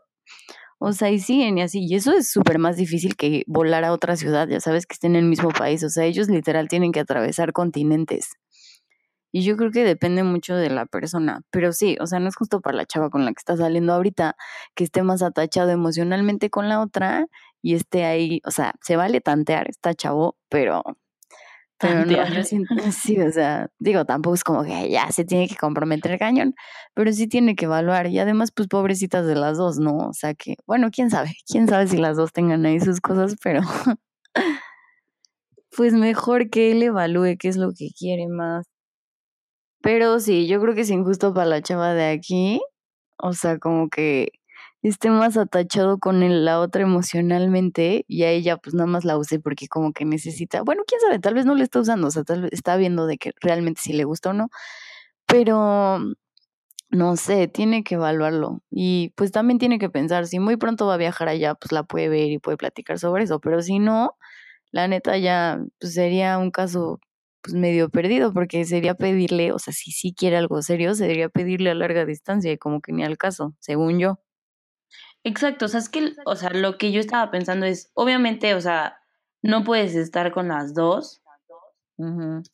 [0.79, 1.85] O sea, y siguen y así.
[1.85, 5.17] Y eso es súper más difícil que volar a otra ciudad, ya sabes, que estén
[5.17, 5.83] en el mismo país.
[5.83, 8.37] O sea, ellos literal tienen que atravesar continentes.
[9.37, 11.43] Y yo creo que depende mucho de la persona.
[11.51, 13.93] Pero sí, o sea, no es justo para la chava con la que está saliendo
[13.93, 14.37] ahorita
[14.77, 17.27] que esté más atachado emocionalmente con la otra
[17.61, 18.41] y esté ahí.
[18.45, 20.85] O sea, se vale tantear, está chavo, pero.
[21.81, 22.45] Pero no, Tantear.
[22.45, 26.55] siento, sí, o sea, digo, tampoco es como que ya se tiene que comprometer cañón,
[26.95, 28.07] pero sí tiene que evaluar.
[28.07, 29.97] Y además, pues pobrecitas de las dos, ¿no?
[29.97, 33.35] O sea que, bueno, quién sabe, quién sabe si las dos tengan ahí sus cosas,
[33.43, 33.63] pero
[35.77, 38.65] pues mejor que él evalúe qué es lo que quiere más.
[39.85, 42.59] Pero sí, yo creo que es injusto para la chava de aquí.
[43.19, 44.33] O sea, como que
[44.83, 49.41] esté más atachado con la otra emocionalmente y a ella pues nada más la use
[49.41, 52.25] porque como que necesita, bueno, quién sabe, tal vez no le está usando, o sea,
[52.25, 54.49] tal vez está viendo de que realmente si le gusta o no,
[55.27, 56.01] pero
[56.91, 60.95] no sé, tiene que evaluarlo y pues también tiene que pensar, si muy pronto va
[60.95, 64.17] a viajar allá, pues la puede ver y puede platicar sobre eso, pero si no,
[64.73, 67.01] la neta ya pues sería un caso
[67.45, 71.71] pues medio perdido porque sería pedirle, o sea, si sí quiere algo serio, sería pedirle
[71.71, 74.19] a larga distancia y como que ni al caso, según yo.
[75.23, 78.61] Exacto, o sea, es que, o sea, lo que yo estaba pensando es, obviamente, o
[78.61, 78.99] sea,
[79.43, 81.23] no puedes estar con las dos,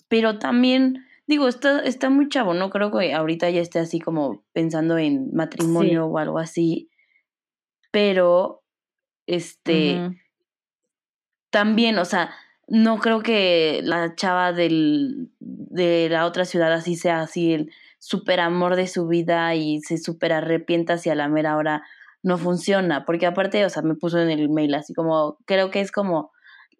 [0.08, 4.42] pero también Digo, está, está muy chavo, no creo que ahorita ya esté así como
[4.52, 6.90] pensando en matrimonio o algo así.
[7.92, 8.64] Pero,
[9.28, 10.10] este,
[11.50, 12.34] también, o sea,
[12.70, 18.40] no creo que la chava del, de la otra ciudad así sea así el super
[18.40, 21.82] amor de su vida y se super arrepienta si a la mera hora
[22.22, 23.04] no funciona.
[23.04, 26.30] Porque aparte, o sea, me puso en el mail así como, creo que es como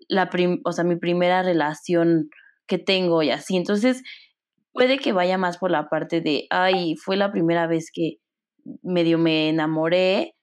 [0.08, 2.30] la prim- o sea, mi primera relación
[2.68, 3.56] que tengo y así.
[3.56, 4.02] Entonces,
[4.72, 8.18] puede que vaya más por la parte de, ay, fue la primera vez que
[8.82, 10.34] medio me enamoré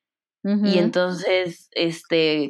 [0.65, 2.49] y entonces, este,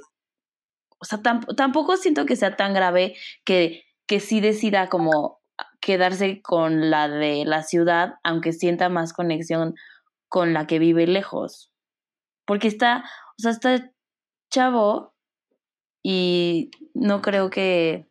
[1.00, 5.42] o sea, tamp- tampoco siento que sea tan grave que, que sí decida como
[5.82, 9.76] quedarse con la de la ciudad, aunque sienta más conexión
[10.28, 11.72] con la que vive lejos.
[12.46, 13.04] Porque está,
[13.38, 13.92] o sea, está
[14.52, 15.16] chavo
[16.04, 18.08] y no creo que,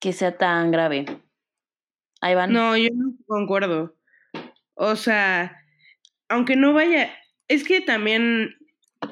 [0.00, 1.06] que sea tan grave.
[2.20, 2.52] Ahí van.
[2.52, 3.94] No, yo no concuerdo.
[4.74, 5.56] O sea,
[6.28, 7.10] aunque no vaya,
[7.48, 8.56] es que también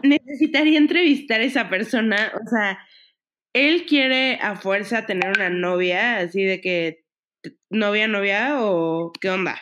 [0.03, 2.33] necesitaría entrevistar a esa persona.
[2.35, 2.79] O sea,
[3.53, 7.05] él quiere a fuerza tener una novia, así de que
[7.71, 9.61] novia, novia o qué onda.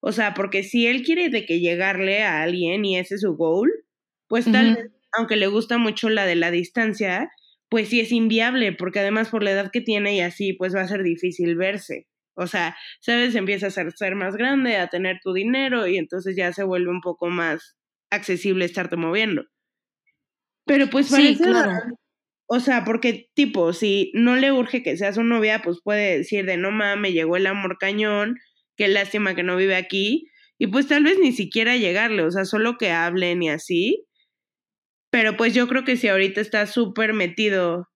[0.00, 3.36] O sea, porque si él quiere de que llegarle a alguien y ese es su
[3.36, 3.70] goal,
[4.28, 7.30] pues tal vez, aunque le gusta mucho la de la distancia,
[7.68, 10.80] pues sí es inviable, porque además por la edad que tiene y así, pues va
[10.82, 12.06] a ser difícil verse.
[12.34, 16.52] O sea, sabes, empiezas a ser más grande, a tener tu dinero y entonces ya
[16.52, 17.76] se vuelve un poco más
[18.10, 19.44] accesible estarte moviendo.
[20.70, 21.72] Pero pues Sí, parece claro.
[22.46, 26.46] O sea, porque tipo, si no le urge que sea su novia, pues puede decir
[26.46, 28.36] de no mames, llegó el amor cañón,
[28.76, 30.28] qué lástima que no vive aquí.
[30.58, 34.06] Y pues tal vez ni siquiera llegarle, o sea, solo que hablen y así.
[35.10, 37.88] Pero pues yo creo que si ahorita está súper metido,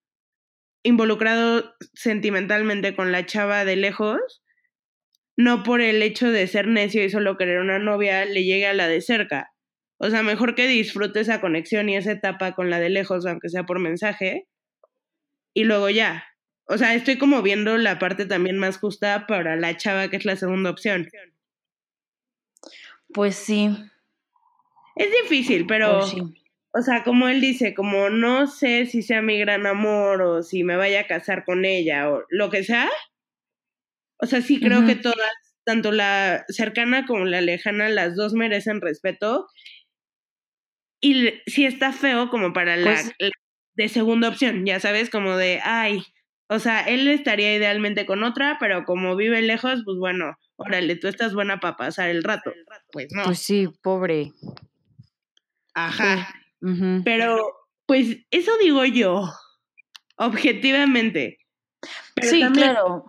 [0.83, 4.43] involucrado sentimentalmente con la chava de lejos,
[5.37, 8.75] no por el hecho de ser necio y solo querer una novia, le llegue a
[8.75, 9.54] la de cerca.
[10.05, 13.49] O sea, mejor que disfrute esa conexión y esa etapa con la de lejos, aunque
[13.49, 14.47] sea por mensaje,
[15.55, 16.27] y luego ya.
[16.67, 20.27] O sea, estoy como viendo la parte también más justa para la chava, que es
[20.27, 21.09] la segunda opción.
[23.15, 23.75] Pues sí,
[24.95, 26.21] Es difícil, pero, pues sí.
[26.75, 30.65] o sea, como él dice, como no sé si sea mi gran amor o si
[30.65, 32.91] me vaya a casar con ella o lo que sea.
[34.19, 35.33] O sea, sí creo que todas,
[35.65, 39.49] tanto la cercana como la lejana, las dos merecen respeto.
[41.05, 43.31] Y sí está feo como para la, Pues- la
[43.77, 46.03] de segunda opción, ya sabes, como de, ay,
[46.49, 51.09] o sea, él estaría idealmente con otra, pero como vive lejos, pues bueno, órale, tú
[51.09, 52.53] estás buena para pasar el rato.
[52.93, 54.33] Pues no, Pues sí, pobre.
[55.75, 56.35] ajá.
[57.05, 57.39] Pero,
[57.87, 59.29] pues, eso digo yo,
[60.17, 61.39] objetivamente.
[62.15, 63.05] Pero Sí, también- claro.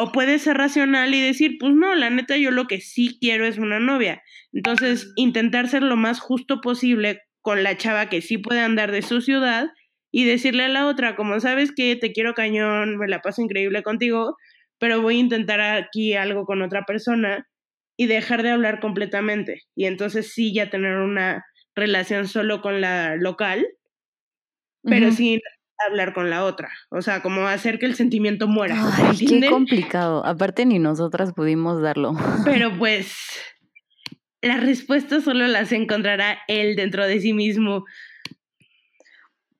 [0.00, 3.44] O puedes ser racional y decir, pues no, la neta, yo lo que sí quiero
[3.46, 4.22] es una novia.
[4.52, 9.00] Entonces, intentar ser lo más justo posible con la chava que sí puede andar de
[9.00, 9.70] su ciudad
[10.12, 13.82] y decirle a la otra, como sabes que te quiero cañón, me la paso increíble
[13.82, 14.36] contigo,
[14.76, 17.48] pero voy a intentar aquí algo con otra persona
[17.96, 19.62] y dejar de hablar completamente.
[19.74, 21.42] Y entonces sí ya tener una
[21.74, 23.66] relación solo con la local,
[24.82, 25.40] pero sin
[25.88, 26.68] hablar con la otra.
[26.90, 28.76] O sea, como hacer que el sentimiento muera.
[28.92, 30.22] Ay, qué complicado.
[30.26, 32.14] Aparte ni nosotras pudimos darlo.
[32.44, 33.16] Pero pues
[34.42, 37.84] las respuestas solo las encontrará él dentro de sí mismo.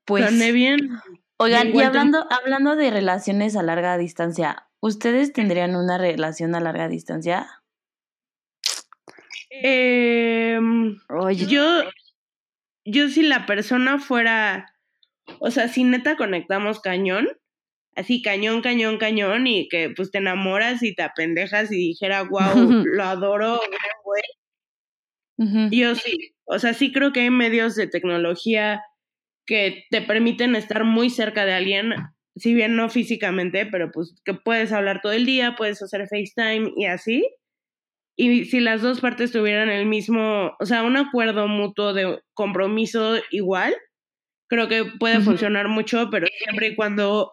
[0.04, 0.90] Pues, Soné bien.
[1.36, 6.88] oigan, y hablando, hablando de relaciones a larga distancia, ¿ustedes tendrían una relación a larga
[6.88, 7.46] distancia?
[9.50, 11.82] Em, Oye, yo,
[12.84, 14.74] yo si la persona fuera,
[15.40, 17.28] o sea, si neta conectamos cañón,
[17.96, 22.54] así cañón, cañón, cañón, y que pues te enamoras y te apendejas y dijera, wow,
[22.86, 23.90] lo adoro, gran
[25.38, 25.68] güey", Ujú.
[25.72, 28.82] Yo sí, o sea, sí creo que hay medios de tecnología
[29.46, 31.94] que te permiten estar muy cerca de alguien,
[32.36, 36.72] si bien no físicamente, pero pues que puedes hablar todo el día, puedes hacer FaceTime
[36.76, 37.24] y así.
[38.16, 43.16] Y si las dos partes tuvieran el mismo, o sea, un acuerdo mutuo de compromiso
[43.30, 43.76] igual,
[44.48, 47.32] creo que puede funcionar mucho, pero siempre y cuando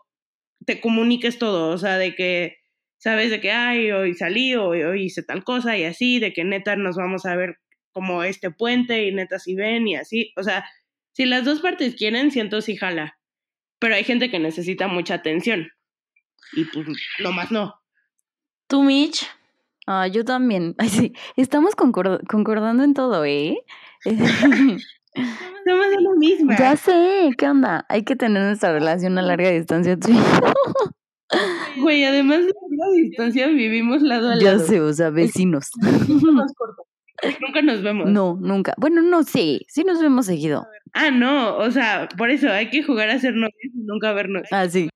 [0.66, 2.58] te comuniques todo, o sea, de que
[3.00, 6.44] sabes de que, ay, hoy salí, hoy, hoy hice tal cosa y así, de que
[6.46, 7.58] neta nos vamos a ver
[7.96, 10.66] como este puente y neta si ven y así, o sea,
[11.14, 13.18] si las dos partes quieren, siento sí jala,
[13.80, 15.70] pero hay gente que necesita mucha atención
[16.54, 16.86] y pues
[17.20, 17.74] lo más no.
[18.68, 19.26] ¿Tú, Mitch?
[19.88, 20.76] ah, yo también.
[20.78, 23.58] Ay, sí, estamos concord- concordando en todo, ¿eh?
[24.06, 26.58] Somos de la misma.
[26.58, 27.86] ya sé, ¿qué onda?
[27.88, 29.98] Hay que tener nuestra relación a larga distancia.
[31.78, 34.60] Güey, además a distancia vivimos lado a Ya lado.
[34.68, 35.70] sé, o sea, vecinos.
[37.42, 38.10] Nunca nos vemos.
[38.10, 38.74] No, nunca.
[38.78, 40.66] Bueno, no, sí, sí nos vemos seguido.
[40.94, 44.44] Ah, no, o sea, por eso hay que jugar a ser novios y nunca vernos.
[44.52, 44.90] Ah, sí.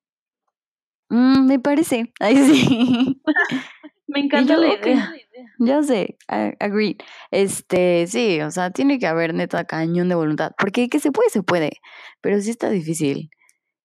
[1.10, 2.14] Mm, me parece.
[2.20, 3.22] Ay, sí.
[4.08, 5.14] Me encanta yo, la idea.
[5.60, 6.98] Ya sé, a- agreed.
[7.30, 10.52] Este, sí, o sea, tiene que haber neta cañón de voluntad.
[10.58, 11.74] Porque que se puede, se puede.
[12.22, 13.30] Pero sí está difícil.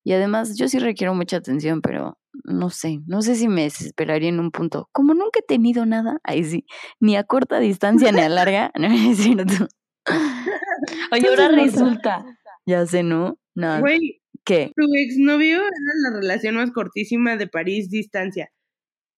[0.03, 4.29] Y además, yo sí requiero mucha atención, pero no sé, no sé si me desesperaría
[4.29, 4.89] en un punto.
[4.93, 6.67] Como nunca he tenido nada, ahí sí,
[7.01, 9.69] ni a corta distancia ni a larga, no es cierto.
[11.13, 12.25] Oye, ahora resulta.
[12.67, 13.39] Ya sé, ¿no?
[13.55, 14.73] No, Güey, ¿qué?
[14.75, 18.51] tu exnovio era la relación más cortísima de París distancia.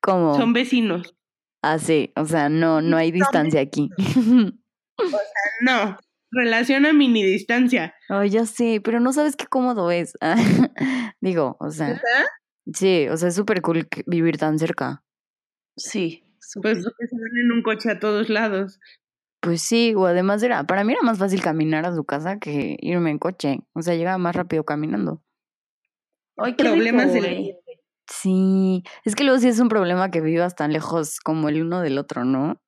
[0.00, 0.36] ¿Cómo?
[0.36, 1.16] Son vecinos.
[1.62, 3.90] Ah, sí, o sea, no, no hay distancia aquí.
[5.62, 5.96] No,
[6.30, 7.94] relación a mini distancia.
[8.08, 10.12] Ay, ya sé, pero no sabes qué cómodo es.
[11.20, 12.24] Digo, o sea, ¿Verdad?
[12.72, 15.02] Sí, o sea, es súper cool vivir tan cerca.
[15.76, 16.24] Sí.
[16.62, 18.78] Pues que se van en un coche a todos lados.
[19.40, 22.76] Pues sí, o además era, para mí era más fácil caminar a su casa que
[22.80, 23.60] irme en coche.
[23.74, 25.22] O sea, llegaba más rápido caminando.
[26.36, 27.42] Ay, qué Problemas rico, de la güey.
[27.44, 27.56] vida.
[28.08, 31.80] Sí, es que luego sí es un problema que vivas tan lejos como el uno
[31.80, 32.60] del otro, ¿no?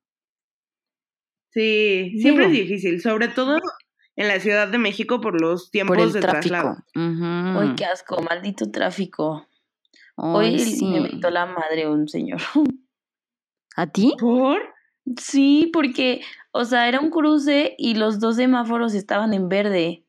[1.53, 3.59] Sí, siempre es difícil, sobre todo
[4.17, 6.49] en la Ciudad de México por los tiempos Por el de tráfico.
[6.49, 6.77] traslado.
[6.95, 7.61] Ujú.
[7.61, 9.47] Ay, qué asco, maldito tráfico.
[10.19, 10.85] Ay, Hoy sí.
[10.85, 12.41] me invitó la madre un señor.
[13.77, 14.15] ¿A ti?
[14.19, 14.61] ¿Por?
[15.17, 20.05] Sí, porque, o sea, era un cruce y los dos semáforos estaban en verde.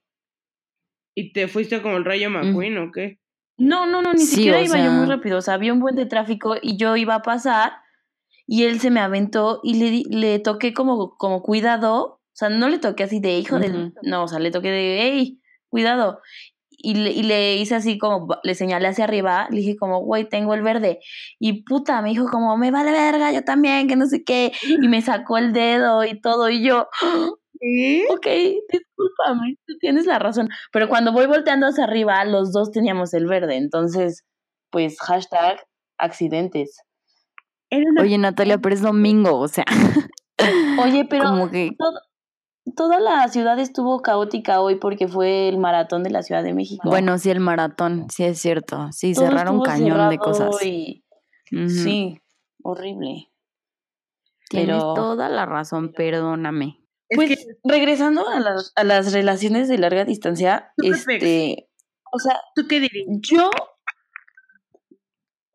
[1.16, 3.20] ¿Y te fuiste como el rayo McQueen o qué?
[3.58, 5.38] No, no, no, ni Sí, siquiera iba yo muy rápido.
[5.38, 7.74] O sea, había un buen de tráfico y yo iba a pasar
[8.48, 12.04] y él se me aventó y le, le toqué como, como cuidado.
[12.06, 13.70] O sea, no le toqué así de hijo de...
[13.70, 13.94] Ujú.
[14.02, 16.22] No, o sea, le toqué de, hey, cuidado.
[16.82, 20.30] Y le, y le hice así como, le señalé hacia arriba, le dije como, güey,
[20.30, 21.00] tengo el verde.
[21.38, 24.54] Y puta, me dijo como, me vale verga, yo también, que no sé qué.
[24.64, 26.50] Y me sacó el dedo y todo.
[26.50, 26.88] Y yo,
[27.60, 28.06] ¿Qué?
[28.10, 28.26] ok,
[28.72, 30.48] discúlpame, tú tienes la razón.
[30.72, 33.58] Pero cuando voy volteando hacia arriba, los dos teníamos el verde.
[33.58, 34.24] Entonces,
[34.72, 35.62] pues, hashtag
[35.98, 36.82] accidentes.
[38.02, 39.66] Oye, Natalia, pero es domingo, o sea,
[40.84, 41.72] Oye, pero como que...
[41.78, 42.00] todo-
[42.76, 46.88] toda la ciudad estuvo caótica hoy porque fue el maratón de la Ciudad de México.
[46.90, 48.90] Bueno, sí, el maratón, sí es cierto.
[48.92, 50.64] Sí, Todo cerraron cañón de cosas.
[50.64, 51.04] y-.
[51.68, 52.22] Sí,
[52.64, 53.32] horrible.
[54.50, 56.76] Tienes pero- toda la razón, perdóname.
[57.10, 61.68] Es Pues que regresando a las, a las relaciones de larga distancia, este,
[62.12, 63.08] o sea, ¿Tú qué dirías?
[63.22, 63.50] yo,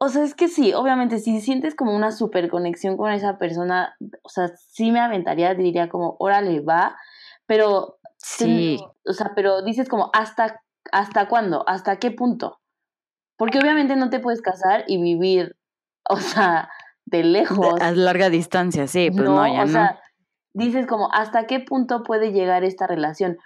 [0.05, 3.97] o sea, es que sí, obviamente, si sientes como una super conexión con esa persona,
[4.23, 6.97] o sea, sí me aventaría, diría como, órale, va,
[7.47, 11.62] pero, Sí, o sea, pero dices como, ¿hasta, hasta cuándo?
[11.69, 12.59] ¿Hasta qué punto?
[13.37, 15.57] Porque obviamente no te puedes casar y vivir,
[16.09, 16.71] o sea,
[17.05, 17.79] de lejos.
[17.83, 19.73] a larga distancia, sí, pues no, ya o no.
[19.73, 20.01] sea,
[20.55, 23.37] dices como, ¿hasta qué punto puede llegar esta relación?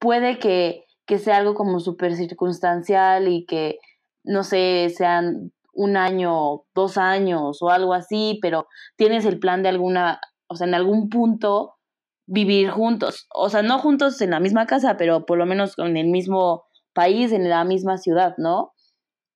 [0.00, 3.78] Puede que, que sea algo como súper circunstancial y que,
[4.24, 9.68] no sé, sean un año, dos años o algo así, pero tienes el plan de
[9.68, 11.74] alguna, o sea, en algún punto
[12.26, 13.26] vivir juntos.
[13.34, 16.64] O sea, no juntos en la misma casa, pero por lo menos en el mismo
[16.92, 18.72] país, en la misma ciudad, ¿no?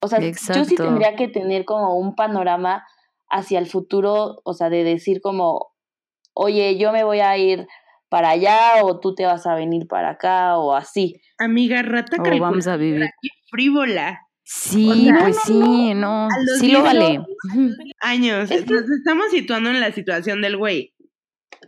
[0.01, 2.87] O sea, yo sí tendría que tener como un panorama
[3.29, 5.73] hacia el futuro, o sea, de decir como,
[6.35, 7.67] oye, yo me voy a ir
[8.09, 11.21] para allá o tú te vas a venir para acá o así.
[11.39, 13.11] Amiga rata O vamos a vivir.
[13.51, 14.28] frívola.
[14.51, 16.27] Sí, O sea, pues sí, no,
[16.59, 17.21] sí lo 18 vale.
[18.01, 18.51] Años.
[18.51, 20.95] Es que- Nos estamos situando en la situación del güey.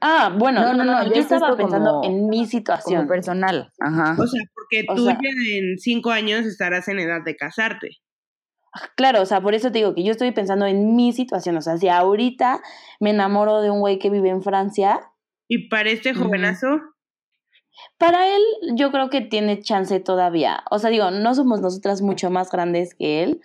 [0.00, 3.06] Ah, bueno, No, no, no, yo es estaba pensando como- en mi Como situación.
[3.06, 4.16] personal, ajá.
[4.18, 7.88] O sea, porque O tú sea- ya en cinco años estarás en edad de casarte.
[8.96, 11.56] Claro, o sea, por eso te digo que yo estoy pensando en mi situación.
[11.58, 12.62] O sea, si ahorita
[12.98, 15.00] me enamoro de un güey que vive en Francia,
[15.52, 16.24] Y para este Ujú.
[16.24, 16.68] jovenazo,
[17.98, 18.42] para él
[18.74, 20.64] yo creo que tiene chance todavía.
[20.70, 23.40] O sea, digo, no somos nosotras mucho más grandes que él,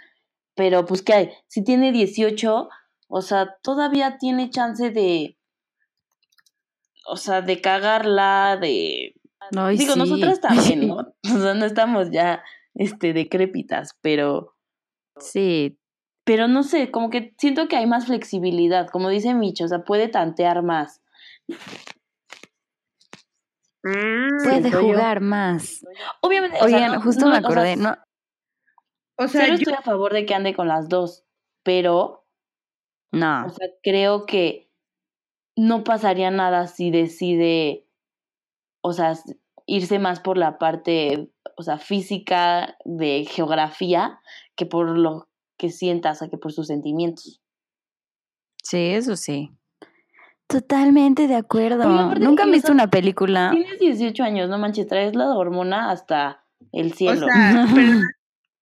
[0.56, 1.32] pero pues, ¿qué hay?
[1.48, 2.69] Si tiene 18,
[3.08, 5.38] o sea, todavía tiene chance de,
[7.05, 9.16] o sea, de cagarla, de...
[9.55, 9.99] Ay, digo, sí.
[9.99, 10.97] nosotras también, ¿no?
[11.36, 12.43] O sea, no estamos ya,
[12.74, 14.55] este, decrépitas, pero...
[15.18, 15.78] Sí,
[16.26, 19.84] Pero no sé, como que siento que hay más flexibilidad, como dice Micho, o sea,
[19.84, 21.01] puede tantear más.
[23.86, 24.81] Mm, puede yo.
[24.81, 25.86] jugar más.
[26.21, 27.97] Obviamente, o sea, Oigan, no- justo no, me o sea, acordé, no,
[29.17, 31.23] o sea, Cero yo- estoy a favor de que ande con las dos,
[31.63, 32.25] pero,
[33.11, 34.69] no, o sea, creo que
[35.55, 37.88] no pasaría nada si decide,
[38.81, 39.13] o sea,
[39.65, 44.19] irse más por la parte, o sea, física de geografía
[44.55, 47.41] que por lo que sienta, o sea, que por sus sentimientos.
[48.61, 49.51] Sí, eso sí.
[50.48, 52.10] Totalmente de acuerdo.
[52.12, 53.50] Oye, ¿Nunca han o visto una película?
[53.52, 57.28] Tienes 18 años, no manches, traes la hormona hasta el O cielo.
[57.28, 58.00] sea, pero,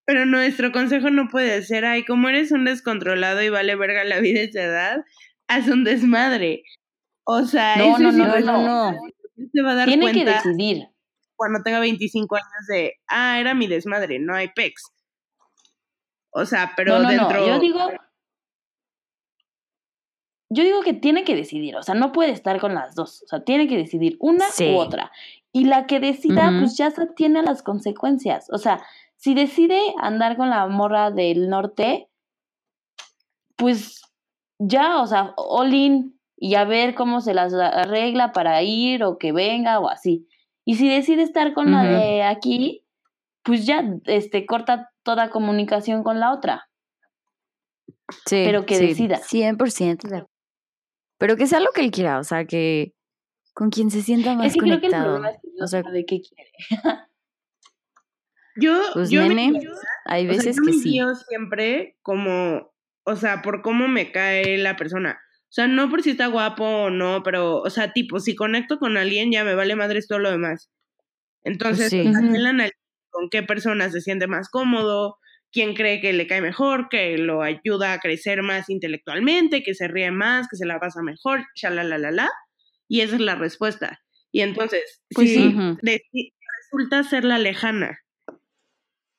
[0.06, 4.20] pero nuestro consejo no puede ser, ay, como eres un descontrolado y vale verga la
[4.20, 5.04] vida a esa edad,
[5.46, 6.62] haz un desmadre.
[7.24, 8.98] O sea, no, eso no, es no, no, no.
[9.52, 10.88] Se va a dar Tiene que decidir.
[11.36, 14.90] cuando tenga 25 años de, ah, era mi desmadre, no hay pex.
[16.30, 17.40] O sea, pero no, no, dentro...
[17.40, 17.46] no.
[17.46, 17.90] Yo digo.
[20.50, 23.26] Yo digo que tiene que decidir, o sea, no puede estar con las dos, o
[23.28, 24.72] sea, tiene que decidir una Sí.
[24.72, 25.10] u otra.
[25.52, 28.48] Y la que decida, pues ya se tiene las consecuencias.
[28.50, 28.82] O sea,
[29.16, 32.08] si decide andar con la morra del norte,
[33.56, 34.02] pues
[34.58, 39.16] ya, o sea, all in y a ver cómo se las arregla para ir o
[39.16, 40.26] que venga o así.
[40.64, 42.84] Y si decide estar con la de aquí,
[43.44, 46.68] pues ya, este, corta toda comunicación con la otra.
[48.26, 49.18] Sí, pero que sí, decida.
[49.18, 50.33] 100% de acuerdo.
[51.18, 52.92] Pero que sea lo que él quiera, o sea, que
[53.54, 55.04] con quien se sienta más es que creo que el conectado.
[55.14, 56.50] problema es que no o sea, sabe qué quiere.
[58.56, 59.72] Yo, Pues, yo me nene, guío-
[60.04, 60.90] hay o sea, veces yo que me sí.
[60.90, 62.72] guío siempre como,
[63.04, 65.18] o sea, por cómo me cae la persona.
[65.44, 68.78] O sea, no por si está guapo o no, pero, o sea, tipo, si conecto
[68.78, 70.70] con alguien ya me vale madres todo lo demás.
[71.44, 72.02] Entonces, Sí.
[72.02, 72.76] pues, la analizo
[73.10, 75.18] con qué persona se siente más cómodo,
[75.54, 79.86] quién cree que le cae mejor, que lo ayuda a crecer más intelectualmente, que se
[79.86, 82.28] ríe más, que se la pasa mejor, la
[82.88, 84.00] y esa es la respuesta.
[84.32, 85.48] Y entonces, Pues si sí.
[85.54, 85.78] Ujú.
[85.80, 86.32] deci-
[86.72, 88.00] resulta ser la lejana,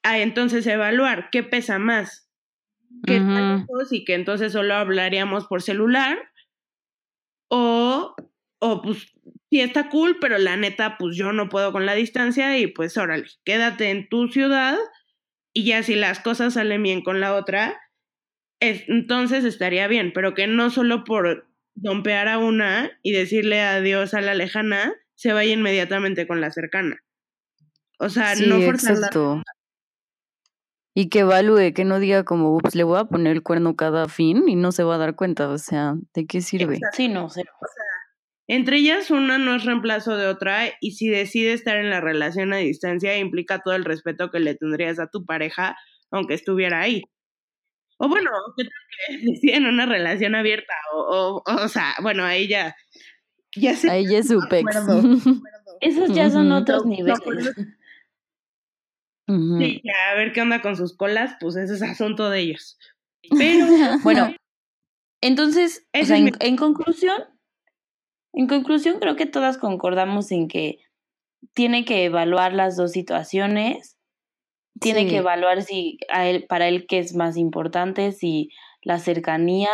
[0.04, 2.30] ah, entonces evaluar qué pesa más,
[3.08, 3.60] qué está Ujú.
[3.60, 6.18] lejos y que entonces solo hablaríamos por celular,
[7.50, 8.14] o,
[8.60, 9.08] o pues
[9.50, 12.98] sí está cool, pero la neta, pues yo no puedo con la distancia y pues
[12.98, 14.78] órale, quédate en tu ciudad
[15.56, 17.80] y ya si las cosas salen bien con la otra,
[18.60, 24.14] es- entonces estaría bien, pero que no solo por dompear a una y decirle adiós
[24.14, 26.98] a la lejana, se vaya inmediatamente con la cercana.
[28.00, 29.08] O sea, Sí, no forzarla.
[29.08, 29.42] exacto.
[30.94, 34.08] Y que evalúe, que no diga como, ups, le voy a poner el cuerno cada
[34.08, 36.76] fin y no se va a dar cuenta, o sea, ¿de qué sirve?
[36.76, 36.98] Exacto.
[36.98, 37.52] Sí, no, cero.
[38.48, 42.54] Entre ellas, una no es reemplazo de otra y si decide estar en la relación
[42.54, 45.76] a distancia implica todo el respeto que le tendrías a tu pareja
[46.12, 47.02] aunque estuviera ahí.
[47.98, 48.72] O bueno, que tal
[49.08, 52.76] que deciden una relación abierta o, o, o sea, bueno, ahí ya,
[53.56, 53.90] ya se...
[53.90, 54.40] Ahí ya es su.
[55.82, 57.20] Esos ya son otros No, niveles.
[59.28, 59.58] no.
[59.60, 62.78] Sí, ya, a ver qué onda con sus colas, pues ese es asunto de ellos.
[63.38, 63.66] Pero,
[64.04, 64.34] Bueno,
[65.22, 67.24] entonces, o Ese sea, es en, mi- en conclusión,
[68.36, 70.80] en conclusión creo que todas concordamos en que
[71.54, 73.98] tiene que evaluar las dos situaciones,
[74.80, 75.08] tiene Sí.
[75.10, 78.50] que evaluar si a él, para él qué es más importante, si
[78.82, 79.70] la cercanía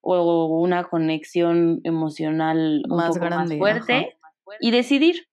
[0.00, 4.16] o una conexión emocional un Más poco grande, más fuerte
[4.60, 5.26] y decidir.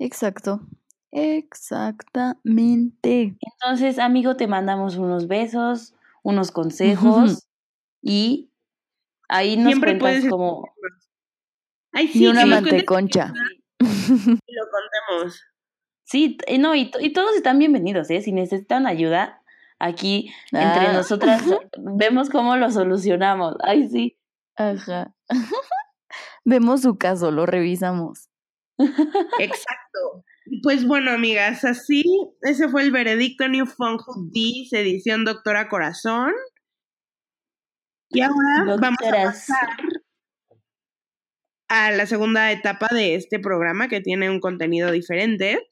[0.00, 0.60] Exacto.
[1.12, 3.36] Exactamente.
[3.40, 7.46] Entonces, amigo, te mandamos unos besos, unos consejos
[8.02, 8.50] y
[9.28, 10.68] ahí nos Siempre cuentas puedes- cómo
[11.92, 13.32] ay, sí, y una manteconcha.
[13.80, 13.86] y lo
[15.10, 15.42] contemos.
[16.04, 18.22] Sí, no, y, y todos están bienvenidos, ¿eh?
[18.22, 19.42] Si necesitan ayuda,
[19.78, 20.92] aquí entre Ah.
[20.94, 21.42] nosotras
[21.78, 23.56] vemos cómo lo solucionamos.
[23.62, 24.18] Ay, sí.
[24.56, 25.14] Ajá.
[26.44, 28.30] Vemos su caso, lo revisamos.
[28.78, 30.24] Exacto.
[30.62, 32.02] Pues bueno, amigas, así,
[32.40, 33.98] ese fue el veredicto New Fun
[34.32, 36.32] This, edición Doctora Corazón.
[38.08, 39.68] Y ahora vamos a pasar
[41.68, 45.70] a la segunda etapa de este programa que tiene un contenido diferente.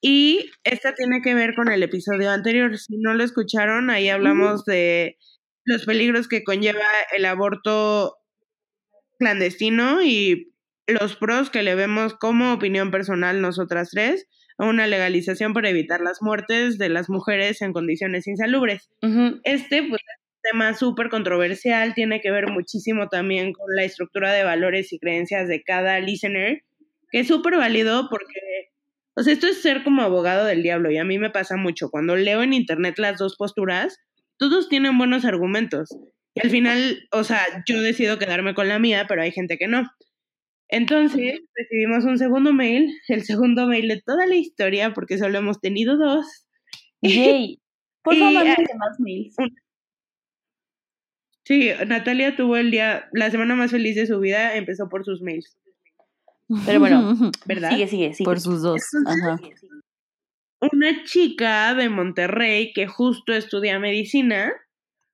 [0.00, 2.76] Y esta tiene que ver con el episodio anterior.
[2.78, 5.16] Si no lo escucharon, ahí hablamos de
[5.64, 6.84] los peligros que conlleva
[7.16, 8.18] el aborto
[9.18, 10.52] clandestino y
[10.86, 14.26] los pros que le vemos como opinión personal nosotras tres
[14.58, 18.90] a una legalización para evitar las muertes de las mujeres en condiciones insalubres.
[19.44, 20.02] Este pues,
[20.50, 25.48] tema súper controversial, tiene que ver muchísimo también con la estructura de valores y creencias
[25.48, 26.62] de cada listener,
[27.10, 28.70] que es súper válido porque,
[29.16, 31.90] o sea, esto es ser como abogado del diablo y a mí me pasa mucho.
[31.90, 33.98] Cuando leo en internet las dos posturas,
[34.36, 35.88] todos tienen buenos argumentos.
[36.34, 39.68] Y al final, o sea, yo decido quedarme con la mía, pero hay gente que
[39.68, 39.84] no.
[40.68, 45.60] Entonces, recibimos un segundo mail, el segundo mail de toda la historia, porque solo hemos
[45.60, 46.26] tenido dos.
[48.02, 49.36] Por favor, más mails.
[51.44, 55.20] Sí, Natalia tuvo el día, la semana más feliz de su vida, empezó por sus
[55.20, 55.56] mails,
[56.64, 57.14] Pero bueno,
[57.46, 57.70] ¿verdad?
[57.70, 58.24] Sigue, sigue, sigue.
[58.24, 58.80] Por sus dos.
[59.06, 59.36] Ajá.
[60.72, 64.52] Una chica de Monterrey que justo estudia medicina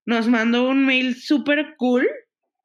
[0.07, 2.09] nos mandó un mail súper cool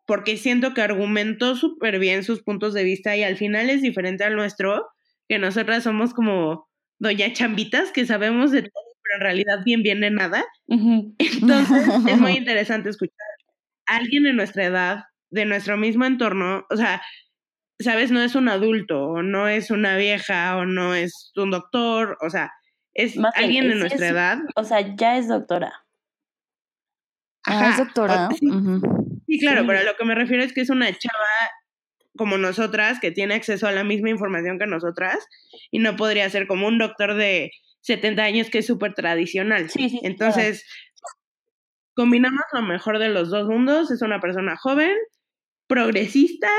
[0.06, 4.24] porque siento que argumentó súper bien sus puntos de vista y al final es diferente
[4.24, 4.86] al nuestro,
[5.28, 10.02] que nosotras somos como doña chambitas que sabemos de todo, pero en realidad bien bien
[10.02, 10.46] de nada.
[10.68, 13.35] Entonces es muy interesante escuchar
[13.86, 17.02] alguien de nuestra edad, de nuestro mismo entorno, o sea,
[17.80, 22.18] sabes, no es un adulto, o no es una vieja, o no es un doctor,
[22.22, 22.52] o sea,
[22.94, 24.38] es Más bien, alguien de es- nuestra es- edad.
[24.56, 25.74] O sea, ya es doctora.
[27.46, 28.28] Ah, es Ajá, doctora.
[28.28, 28.36] o-
[29.28, 29.68] sí, claro, Sí.
[29.68, 31.52] pero a lo que me refiero es que es una chava
[32.18, 35.18] como nosotras que tiene acceso a la misma información que nosotras
[35.70, 39.70] y no podría ser como un doctor de 70 años que es súper tradicional.
[39.70, 40.66] Sí, sí, sí, Entonces,
[41.96, 43.90] combinamos lo mejor de los dos mundos.
[43.92, 44.94] Es una persona joven,
[45.68, 46.50] progresista,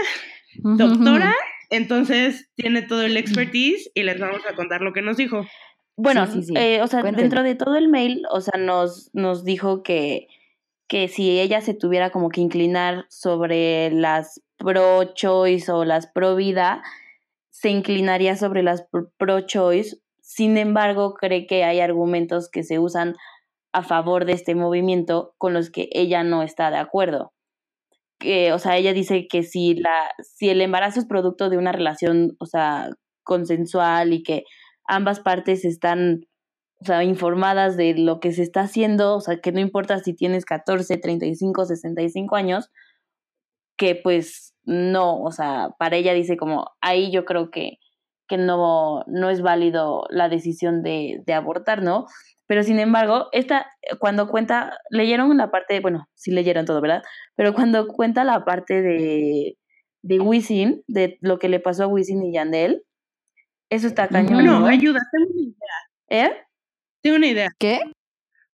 [0.63, 1.35] doctora,
[1.71, 5.47] entonces tiene todo el expertise y les vamos a contar lo que nos dijo.
[5.97, 6.55] Bueno, Sí, sí, sí.
[6.57, 10.29] eh, o sea, dentro de todo el mail, o sea, nos, nos dijo que,
[10.89, 16.37] que si ella se tuviera como que inclinar sobre las pro choice o las pro
[16.37, 16.83] vida,
[17.51, 19.97] se inclinaría sobre las pro- pro choice.
[20.21, 23.15] Sin embargo, cree que hay argumentos que se usan
[23.77, 27.35] a favor de este movimiento con los que ella no está de acuerdo.
[28.19, 31.73] Que, o sea, ella dice que si la, si el embarazo es producto de una
[31.73, 32.89] relación, o sea,
[33.23, 34.45] consensual y que
[34.89, 36.25] ambas partes están,
[36.81, 40.15] o sea, informadas de lo que se está haciendo, o sea, que no importa si
[40.15, 42.71] tienes 14, 35, 65 años,
[43.77, 47.73] que pues no, o sea, para ella dice como, ahí yo creo que,
[48.27, 52.07] que no, no es válido la decisión de, de abortar, ¿no?
[52.47, 53.67] Pero sin embargo, esta,
[53.99, 57.03] cuando cuenta, leyeron la parte, bueno, sí leyeron todo, ¿verdad?
[57.35, 59.59] Pero cuando cuenta la parte de,
[60.03, 62.85] de Wisin, de lo que le pasó a Wisin y Yandel,
[63.69, 64.67] eso está cañón, No, ¿no?
[64.67, 66.27] ayuda, tengo una idea.
[66.27, 66.43] ¿Eh?
[67.03, 67.49] Tengo una idea.
[67.59, 67.81] ¿Qué?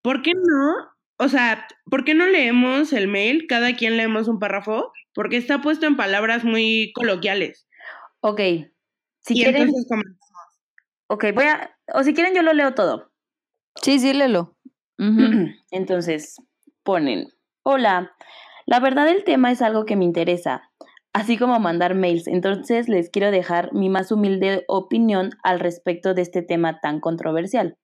[0.00, 0.74] ¿Por qué no?
[1.18, 3.46] O sea, ¿por qué no leemos el mail?
[3.46, 7.68] Cada quien leemos un párrafo, porque está puesto en palabras muy coloquiales.
[8.20, 8.40] Ok.
[9.20, 9.86] Si y quieren, entonces,
[11.08, 13.11] ok, voy a, o si quieren yo lo leo todo.
[13.82, 14.54] Sí, sí, léelo.
[15.72, 16.36] Entonces,
[16.84, 17.32] ponen,
[17.64, 18.12] hola,
[18.64, 20.70] la verdad el tema es algo que me interesa,
[21.12, 26.22] así como mandar mails, entonces les quiero dejar mi más humilde opinión al respecto de
[26.22, 27.76] este tema tan controversial.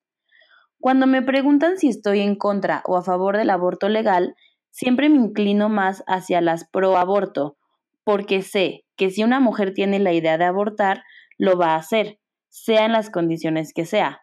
[0.78, 4.36] Cuando me preguntan si estoy en contra o a favor del aborto legal,
[4.70, 7.56] siempre me inclino más hacia las pro aborto,
[8.04, 11.02] porque sé que si una mujer tiene la idea de abortar,
[11.38, 14.20] lo va a hacer, sea en las condiciones que sea.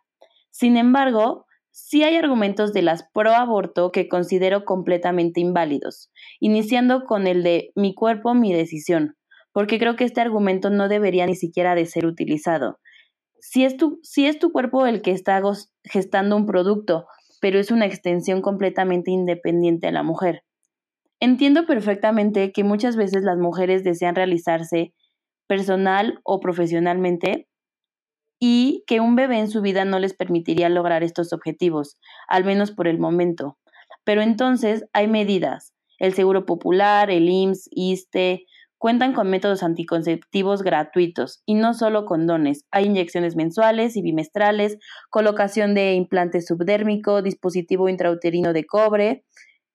[0.51, 1.45] Sin embargo,
[1.75, 6.09] sí hay argumentos de las pro aborto que considero completamente inválidos,
[6.39, 9.17] iniciando con el de mi cuerpo, mi decisión,
[9.51, 12.79] porque creo que este argumento no debería ni siquiera de ser utilizado.
[13.41, 15.41] Si es tu, si es tu cuerpo el que está
[15.83, 17.07] gestando un producto,
[17.41, 20.43] pero es una extensión completamente independiente de la mujer.
[21.19, 24.93] Entiendo perfectamente que muchas veces las mujeres desean realizarse
[25.45, 27.49] personal o profesionalmente
[28.39, 32.71] y que un bebé en su vida no les permitiría lograr estos objetivos, al menos
[32.71, 33.57] por el momento.
[34.03, 35.73] Pero entonces hay medidas.
[35.97, 38.45] El Seguro Popular, el IMSS, ISTE,
[38.77, 42.65] cuentan con métodos anticonceptivos gratuitos y no solo condones.
[42.71, 44.77] Hay inyecciones mensuales y bimestrales,
[45.09, 49.25] colocación de implante subdérmico, dispositivo intrauterino de cobre,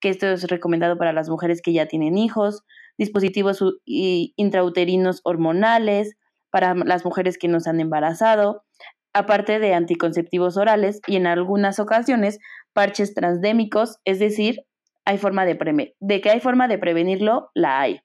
[0.01, 2.63] que esto es recomendado para las mujeres que ya tienen hijos,
[2.99, 6.17] dispositivos intrauterinos hormonales,
[6.51, 8.64] para las mujeres que no se han embarazado,
[9.12, 12.38] aparte de anticonceptivos orales y en algunas ocasiones
[12.72, 14.61] parches transdémicos, es decir,
[15.05, 18.01] hay forma de, preme- de que hay forma de prevenirlo, la hay.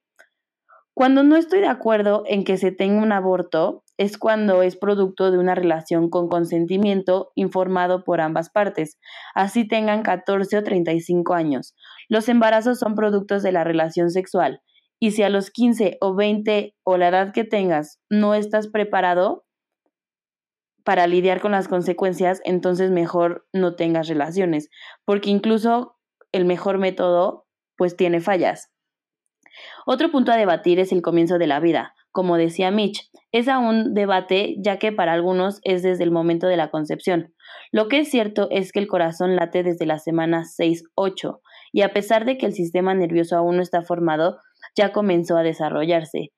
[0.93, 5.29] Cuando no estoy de acuerdo en que se tenga un aborto es cuando es producto
[5.29, 8.97] de una relación con consentimiento informado por ambas partes,
[9.33, 11.75] así tengan 14 o 35 años.
[12.09, 14.61] Los embarazos son productos de la relación sexual
[14.99, 19.45] y si a los 15 o 20 o la edad que tengas no estás preparado
[20.83, 24.69] para lidiar con las consecuencias, entonces mejor no tengas relaciones,
[25.03, 25.97] porque incluso
[26.31, 28.71] el mejor método pues tiene fallas.
[29.85, 31.95] Otro punto a debatir es el comienzo de la vida.
[32.11, 36.55] Como decía Mitch, es aún debate ya que para algunos es desde el momento de
[36.55, 37.33] la concepción.
[37.71, 41.39] Lo que es cierto es que el corazón late desde la semana 6-8
[41.73, 44.39] y a pesar de que el sistema nervioso aún no está formado,
[44.75, 46.31] ya comenzó a desarrollarse.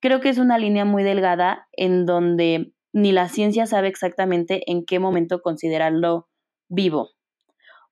[0.00, 4.84] Creo que es una línea muy delgada en donde ni la ciencia sabe exactamente en
[4.84, 6.28] qué momento considerarlo
[6.68, 7.10] vivo.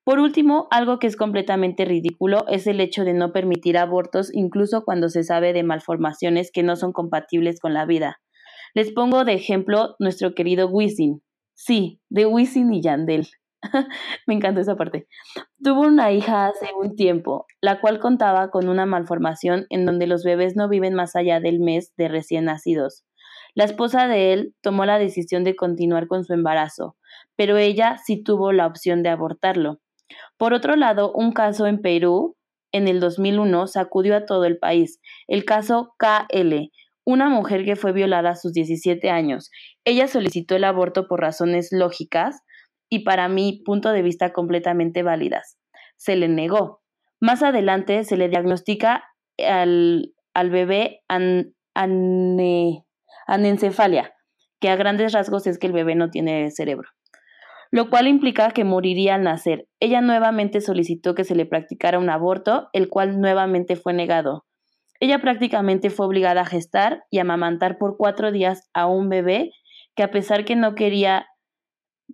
[0.05, 4.83] Por último, algo que es completamente ridículo es el hecho de no permitir abortos incluso
[4.85, 8.21] cuando se sabe de malformaciones que no son compatibles con la vida.
[8.75, 11.23] Les pongo de ejemplo nuestro querido Wisin.
[11.55, 13.29] Sí, de Wisin y Yandel.
[14.27, 15.07] Me encantó esa parte.
[15.63, 20.25] Tuvo una hija hace un tiempo, la cual contaba con una malformación en donde los
[20.25, 23.05] bebés no viven más allá del mes de recién nacidos.
[23.55, 26.97] La esposa de él tomó la decisión de continuar con su embarazo,
[27.37, 29.81] pero ella sí tuvo la opción de abortarlo.
[30.37, 32.37] Por otro lado, un caso en Perú
[32.73, 36.71] en el 2001 sacudió a todo el país, el caso KL,
[37.05, 39.51] una mujer que fue violada a sus 17 años.
[39.85, 42.43] Ella solicitó el aborto por razones lógicas
[42.91, 45.59] y para mi punto de vista completamente válidas.
[45.97, 46.83] Se le negó.
[47.21, 49.05] Más adelante se le diagnostica
[49.39, 51.55] al, al bebé an,
[53.27, 54.13] anencefalia,
[54.61, 56.89] que a grandes rasgos es que el bebé no tiene cerebro,
[57.71, 59.69] lo cual implica que moriría al nacer.
[59.79, 64.45] Ella nuevamente solicitó que se le practicara un aborto, el cual nuevamente fue negado.
[64.99, 69.53] Ella prácticamente fue obligada a gestar y amamantar por cuatro días a un bebé
[69.97, 71.27] que a pesar que no quería,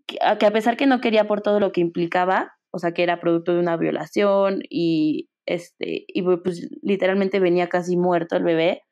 [0.07, 3.21] que a pesar que no quería por todo lo que implicaba, o sea que era
[3.21, 8.83] producto de una violación y este, y pues literalmente venía casi muerto el bebé,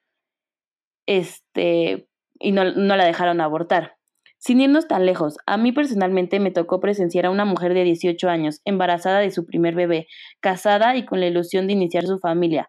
[1.06, 3.96] este, y no, no la dejaron abortar.
[4.38, 8.28] Sin irnos tan lejos, a mí personalmente me tocó presenciar a una mujer de 18
[8.28, 10.06] años, embarazada de su primer bebé,
[10.40, 12.68] casada y con la ilusión de iniciar su familia,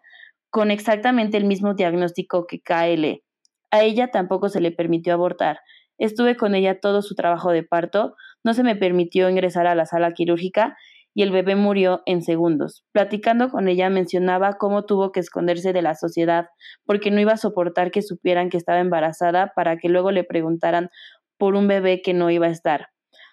[0.50, 3.22] con exactamente el mismo diagnóstico que KL.
[3.70, 5.60] A ella tampoco se le permitió abortar.
[5.98, 8.16] Estuve con ella todo su trabajo de parto,
[8.46, 10.76] no se me permitió ingresar a la sala quirúrgica
[11.14, 12.84] y el bebé murió en segundos.
[12.92, 16.46] Platicando con ella mencionaba cómo tuvo que esconderse de la sociedad
[16.84, 20.90] porque no iba a soportar que supieran que estaba embarazada para que luego le preguntaran
[21.38, 22.86] por un bebé que no iba a estar.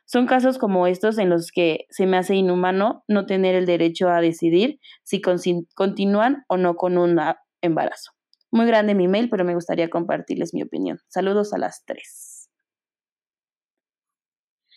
[0.06, 4.10] Son casos como estos en los que se me hace inhumano no tener el derecho
[4.10, 7.20] a decidir si continúan o no con un
[7.62, 8.14] embarazo.
[8.50, 10.98] Muy grande mi mail, pero me gustaría compartirles mi opinión.
[11.08, 12.23] Saludos a las tres.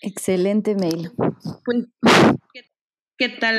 [0.07, 1.11] Excelente mail.
[1.65, 1.87] Pues,
[3.19, 3.59] ¿Qué tal?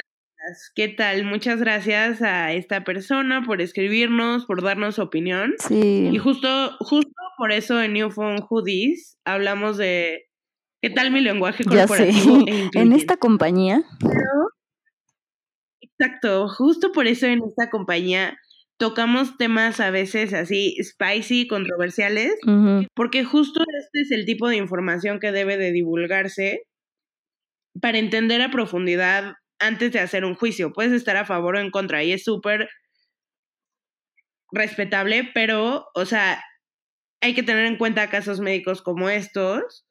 [0.76, 1.26] ¿Qué tal?
[1.26, 5.56] Muchas gracias a esta persona por escribirnos, por darnos su opinión.
[5.60, 6.10] Sí.
[6.10, 6.48] Y justo,
[6.80, 10.30] justo por eso en New Phone Hoodies hablamos de
[10.82, 12.46] qué tal mi lenguaje corporativo.
[12.48, 13.84] E en esta compañía.
[15.82, 18.38] exacto, justo por eso en esta compañía
[18.78, 22.36] tocamos temas a veces así spicy, controversiales,
[22.96, 26.62] porque justo este es el tipo de información que debe de divulgarse
[27.82, 30.74] para entender a profundidad antes de hacer un juicio.
[30.74, 32.70] Puedes estar a favor o en contra y es súper
[34.52, 36.42] respetable, pero, o sea,
[37.22, 39.87] hay que tener en cuenta casos médicos como estos,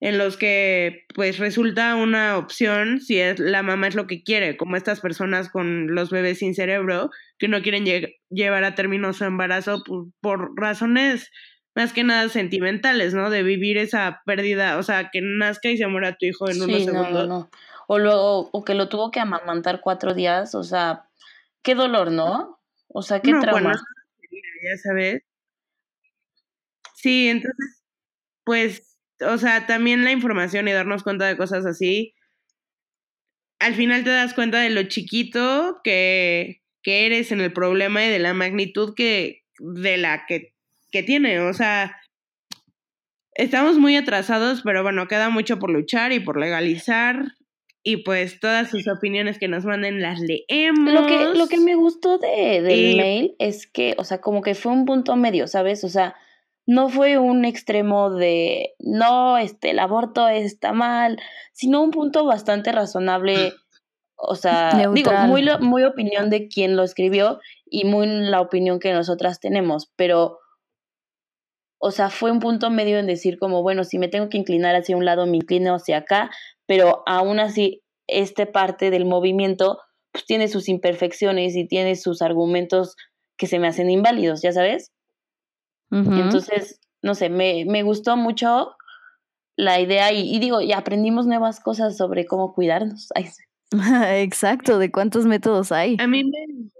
[0.00, 4.56] en los que pues resulta una opción si es la mamá es lo que quiere,
[4.56, 7.84] como estas personas con los bebés sin cerebro que no quieren
[8.30, 9.82] llevar a término su embarazo
[10.20, 11.30] por razones
[11.74, 13.30] más que nada sentimentales, ¿no?
[13.30, 16.84] De vivir esa pérdida, o sea, que nazca y se muera tu hijo en unos
[16.84, 17.12] segundos.
[17.12, 17.50] No, no
[17.88, 21.08] o, lo, o que lo tuvo que amamantar cuatro días, o sea,
[21.62, 22.60] qué dolor, ¿no?
[22.88, 23.72] O sea, qué trauma.
[23.72, 25.22] ya sabes.
[26.94, 27.82] Sí, entonces,
[28.44, 28.87] pues,
[29.20, 32.14] o sea, también la información y darnos cuenta de cosas así,
[33.58, 38.08] al final te das cuenta de lo chiquito que, que eres en el problema y
[38.08, 40.54] de la magnitud que, de la que,
[40.90, 41.96] que tiene, o sea,
[43.34, 47.24] estamos muy atrasados, pero bueno, queda mucho por luchar y por legalizar
[47.82, 50.92] y pues todas sus opiniones que nos manden las leemos.
[50.92, 54.54] Lo que, lo que me gustó de, del mail es que, o sea, como que
[54.54, 55.84] fue un punto medio, ¿sabes?
[55.84, 56.14] O sea,
[56.68, 61.18] no fue un extremo de, no, este, el aborto está mal,
[61.54, 63.54] sino un punto bastante razonable,
[64.16, 68.92] o sea, digo, muy, muy opinión de quien lo escribió y muy la opinión que
[68.92, 70.40] nosotras tenemos, pero,
[71.80, 74.74] o sea, fue un punto medio en decir como, bueno, si me tengo que inclinar
[74.76, 76.30] hacia un lado, me inclino hacia acá,
[76.66, 79.78] pero aún así, este parte del movimiento
[80.12, 82.94] pues, tiene sus imperfecciones y tiene sus argumentos
[83.38, 84.92] que se me hacen inválidos, ¿ya sabes?
[85.90, 88.76] Entonces, no sé, me, me gustó mucho
[89.56, 93.08] la idea y, digo, y aprendimos nuevas cosas sobre cómo cuidarnos.
[94.22, 95.96] Exacto, de cuántos métodos hay.
[95.98, 96.70] A mí me,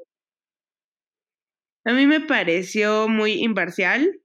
[1.85, 4.21] a mí me pareció muy imparcial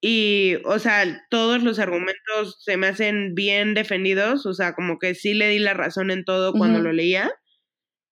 [0.00, 5.14] y, o sea, todos los argumentos se me hacen bien defendidos, o sea, como que
[5.14, 7.32] sí le di la razón en todo cuando lo leía.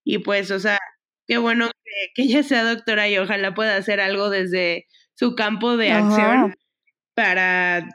[0.03, 0.79] Y pues, o sea,
[1.27, 1.69] qué bueno
[2.15, 6.55] que, ella sea doctora y ojalá pueda hacer algo desde su campo de acción
[7.13, 7.87] para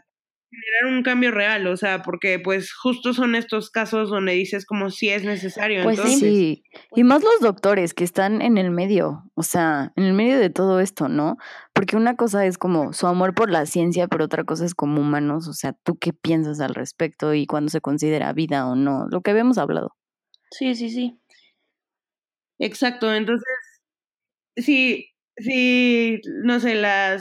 [0.51, 4.91] generar un cambio real, o sea, porque pues justo son estos casos donde dices como
[4.91, 5.83] si es necesario.
[5.83, 6.03] Pues sí.
[6.03, 6.63] entonces, Sí,
[6.95, 10.51] y más los doctores que están en el medio, o sea, en el medio de
[10.51, 11.37] todo esto, ¿no?
[11.75, 15.01] Porque una cosa es como su amor por la ciencia, pero otra cosa es como
[15.01, 19.07] humanos, o sea, tú qué piensas al respecto y cuándo se considera vida o no,
[19.11, 19.95] lo que habíamos hablado.
[20.51, 21.21] Sí, sí, sí.
[22.59, 23.47] Exacto, entonces,
[24.57, 27.19] si, si, no sé, la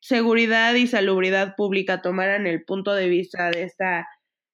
[0.00, 4.06] seguridad y salubridad pública tomaran el punto de vista de esta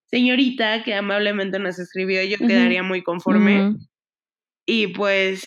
[0.06, 3.76] señorita que amablemente nos escribió, yo quedaría muy conforme.
[4.66, 5.44] Y pues,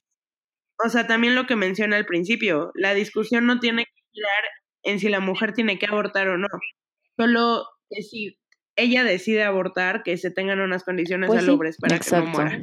[0.84, 4.43] o sea, también lo que menciona al principio, la discusión no tiene que girar
[4.84, 6.47] en si la mujer tiene que abortar o no,
[7.18, 8.38] solo que si
[8.78, 12.61] ella decide abortar, que se tengan unas condiciones Pues sí, para que no muera.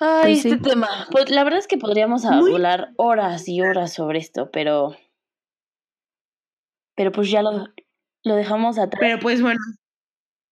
[0.00, 0.58] Ay, Pues este sí.
[0.62, 0.88] tema.
[1.10, 4.96] Pues la verdad es que podríamos Muy- hablar horas y horas sobre esto, pero.
[6.96, 7.68] Pero pues ya lo,
[8.24, 8.98] lo dejamos atrás.
[9.00, 9.60] Pero pues bueno,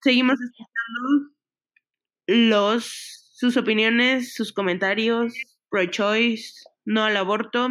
[0.03, 1.35] seguimos escuchando
[2.27, 2.85] los,
[3.35, 5.35] sus opiniones, sus comentarios,
[5.69, 7.69] pro-choice, no al aborto.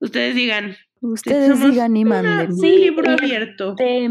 [0.00, 2.50] Ustedes digan, Ustedes digan y manden.
[2.52, 3.70] un Sí, libro y- abierto.
[3.78, 4.08] Este,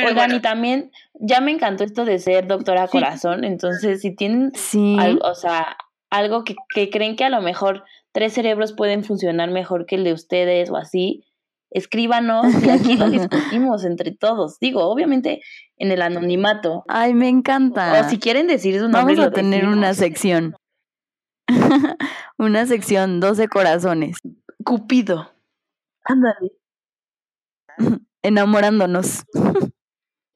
[0.00, 2.92] Pero Oigan, bueno, y también ya me encantó esto de ser doctora Sí.
[2.92, 3.44] corazón.
[3.44, 5.76] Entonces, si tienen Sí, algo, o sea,
[6.10, 10.04] algo que, que creen que a lo mejor tres cerebros pueden funcionar mejor que el
[10.04, 11.24] de ustedes o así,
[11.70, 14.58] escríbanos y aquí lo discutimos entre todos.
[14.58, 15.40] Digo, obviamente
[15.76, 16.84] en el anonimato.
[16.88, 18.00] ay, me encanta.
[18.04, 19.14] O si quieren decir su nombre.
[19.14, 20.56] Vamos a tener una sección.
[22.38, 24.18] una sección, 12 corazones,
[24.64, 25.32] Cupido.
[26.04, 26.52] Ándale.
[28.22, 29.24] enamorándonos.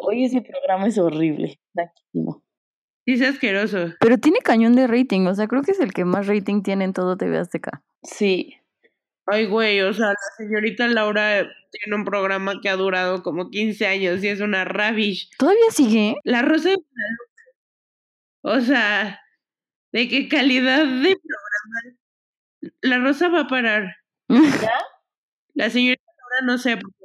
[0.06, 1.58] Oye, ese programa es horrible.
[1.74, 2.42] Naquísimo.
[3.06, 3.94] sí es asqueroso.
[4.00, 6.84] Pero tiene cañón de rating, o sea, creo que es el que más rating tiene
[6.84, 7.82] en todo TV Azteca.
[8.02, 8.56] Sí.
[9.26, 13.86] Ay, güey, o sea, la señorita Laura tiene un programa que ha durado como 15
[13.86, 15.30] años y es una ravish.
[15.38, 16.16] ¿Todavía sigue?
[16.24, 17.34] La Rosa de Guadalupe.
[18.42, 19.20] O sea,
[19.92, 21.98] ¿de qué calidad de programa?
[22.82, 23.96] La Rosa va a parar.
[24.28, 24.72] ¿Ya?
[25.54, 27.03] La señorita Laura no sé, porque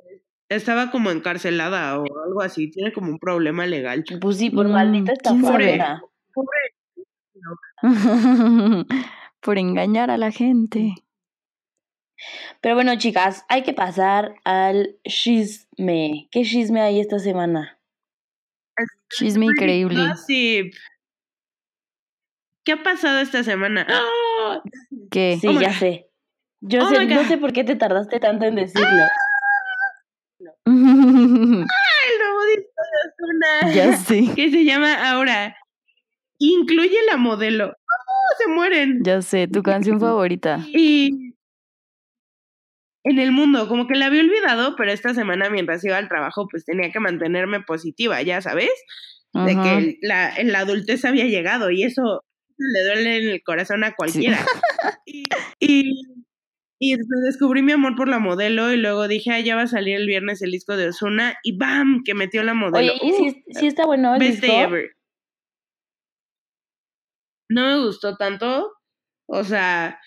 [0.49, 4.03] estaba como encarcelada o algo así, tiene como un problema legal.
[4.19, 6.03] Pues sí, por Mm, maldita estafadora.
[9.41, 10.95] Por engañar a la gente.
[12.61, 16.27] Pero bueno, chicas, hay que pasar al chisme.
[16.31, 17.79] ¿Qué chisme hay esta semana?
[19.09, 20.07] Chisme increíble.
[20.09, 20.73] Gossip.
[22.65, 23.87] ¿Qué ha pasado esta semana?
[23.89, 24.61] ¡Ah!
[25.09, 25.37] ¿Qué?
[25.39, 25.77] Sí, Oh ya God.
[25.77, 26.09] sé.
[26.61, 29.05] Yo Oh sé, no sé por qué te tardaste tanto en decirlo.
[30.65, 33.73] El nuevo disco de Ozuna.
[33.73, 35.55] ya sé, que se llama ahora
[36.39, 37.67] Incluye la modelo.
[37.67, 39.01] ¡Oh, se mueren!
[39.03, 40.65] ya sé, tu canción favorita.
[40.73, 41.35] Y
[43.03, 46.47] en el mundo, como que la había olvidado, pero esta semana mientras iba al trabajo,
[46.49, 48.71] pues tenía que mantenerme positiva, ya sabes,
[49.33, 52.23] de que la, la adultez había llegado y eso
[52.57, 54.39] le duele en el corazón a cualquiera.
[55.05, 55.27] Y,
[55.59, 56.18] y,
[56.79, 59.97] y descubrí mi amor por la modelo y luego dije, ah, ya va a salir
[59.97, 62.03] el viernes el disco de Osuna y ¡bam!
[62.05, 62.93] que metió la modelo.
[62.93, 64.47] Oye, ¿y si, si está bueno el Best disco?
[64.47, 64.91] day ever.
[67.49, 68.71] No me gustó tanto.
[69.27, 69.99] O sea,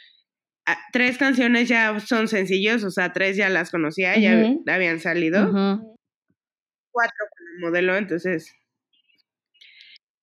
[0.93, 4.33] tres canciones ya son sencillos, o sea, tres ya las conocía, ya
[4.75, 5.47] habían salido.
[5.53, 8.53] Cuatro con el modelo, entonces.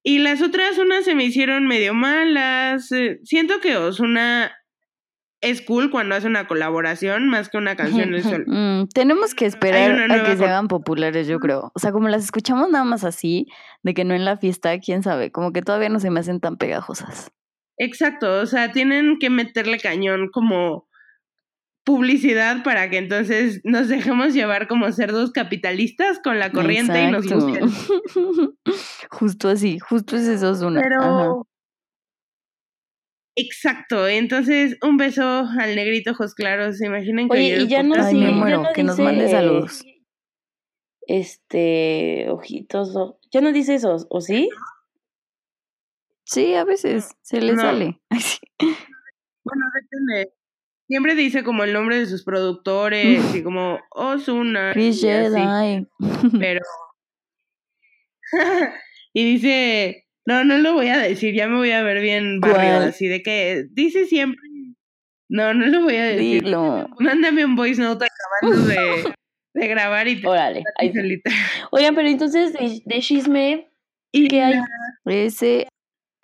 [0.03, 2.91] Y las otras, unas se me hicieron medio malas.
[2.91, 4.51] eh, Siento que Osuna
[5.41, 8.09] es cool cuando hace una colaboración más que una canción.
[8.49, 11.71] Mm, tenemos que esperar una a que se hagan populares, yo creo.
[11.75, 13.47] O sea, como las escuchamos nada más así,
[13.83, 16.39] de que no en la fiesta, quién sabe, como que todavía no se me hacen
[16.39, 17.31] tan pegajosas.
[17.77, 20.87] Exacto, o sea, tienen que meterle cañón como
[21.85, 27.25] publicidad para que entonces nos dejemos llevar como cerdos capitalistas con la corriente y nos
[27.27, 27.69] gusten.
[29.09, 30.81] justo así, justo es eso, Ozuna.
[30.81, 30.89] Ajá.
[30.89, 31.48] Pero
[33.41, 37.95] exacto, entonces un beso al negrito ojos claros, ¿se imaginan que Oye, y ya no?
[37.95, 39.83] Ay, sí, ya muero, no que nos mande saludos.
[41.07, 44.49] Este, ojitos, o- ya no dice eso, ¿o sí?
[46.23, 47.61] Sí, a veces se le No.
[47.61, 47.99] sale.
[48.09, 48.39] Ay, sí.
[49.43, 50.33] Bueno, depende.
[50.87, 54.71] Siempre dice como el nombre de sus productores y como Osuna.
[54.73, 55.35] Chris y así.
[55.35, 55.87] Jedi.
[56.39, 56.61] pero
[59.13, 62.87] y dice no no lo voy a decir ya me voy a ver bien barrio
[62.89, 64.39] así de que dice siempre
[65.29, 66.87] no no lo voy a decir Dilo.
[66.99, 69.13] mándame un voice note acabando de,
[69.53, 70.63] de grabar y te Órale.
[70.77, 71.37] ahí literal.
[71.71, 73.67] Oigan, pero entonces de, de chisme,
[74.11, 74.55] y ¿qué hay?
[75.05, 75.67] Ese.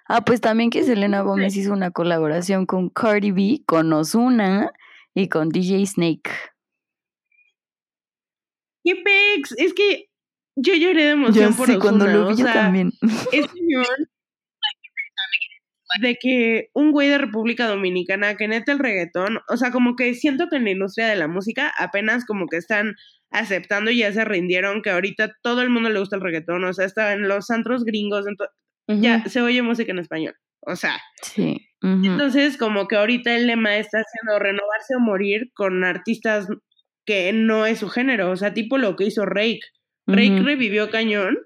[0.07, 4.71] Ah, pues también que Selena Gómez hizo una colaboración con Cardi B, con Ozuna
[5.15, 6.29] y con DJ Snake.
[8.83, 10.09] qué pex es que
[10.55, 12.91] yo lloré de emoción Yo por sí, cuando lo vi o yo sea, también.
[13.31, 13.85] es cañón
[16.01, 20.13] de que un güey de República Dominicana que neta el reggaetón, o sea, como que
[20.13, 22.95] siento que en la industria de la música apenas como que están
[23.31, 26.73] aceptando y ya se rindieron que ahorita todo el mundo le gusta el reggaetón, o
[26.73, 28.35] sea, está en los antros gringos, en
[29.01, 31.69] ya se oye música en español, o sea, Sí.
[31.81, 36.47] entonces como que ahorita el lema está haciendo renovarse o morir con artistas
[37.05, 39.61] que no es su género, o sea, tipo lo que hizo Rake.
[40.07, 41.37] Rake Ujú, revivió cañón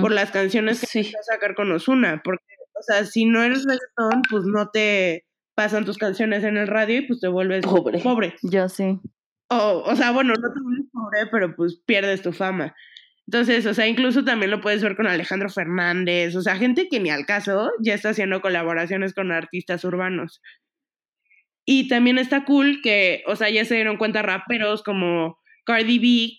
[0.00, 0.98] por las canciones que Sí.
[0.98, 2.42] empezó a sacar con Ozuna, porque,
[2.78, 6.98] o sea, si no eres reggaetón, pues no te pasan tus canciones en el radio
[6.98, 8.00] y pues te vuelves Pobre.
[8.00, 8.34] pobre.
[8.42, 8.98] Yo sí.
[9.48, 12.74] O, o sea, bueno, no te vuelves pobre, pero pues pierdes tu fama.
[13.28, 16.98] Entonces, o sea, incluso también lo puedes ver con Alejandro Fernández, o sea, gente que
[16.98, 20.40] ni al caso ya está haciendo colaboraciones con artistas urbanos.
[21.64, 26.38] Y también está cool que, o sea, ya se dieron cuenta raperos como Cardi B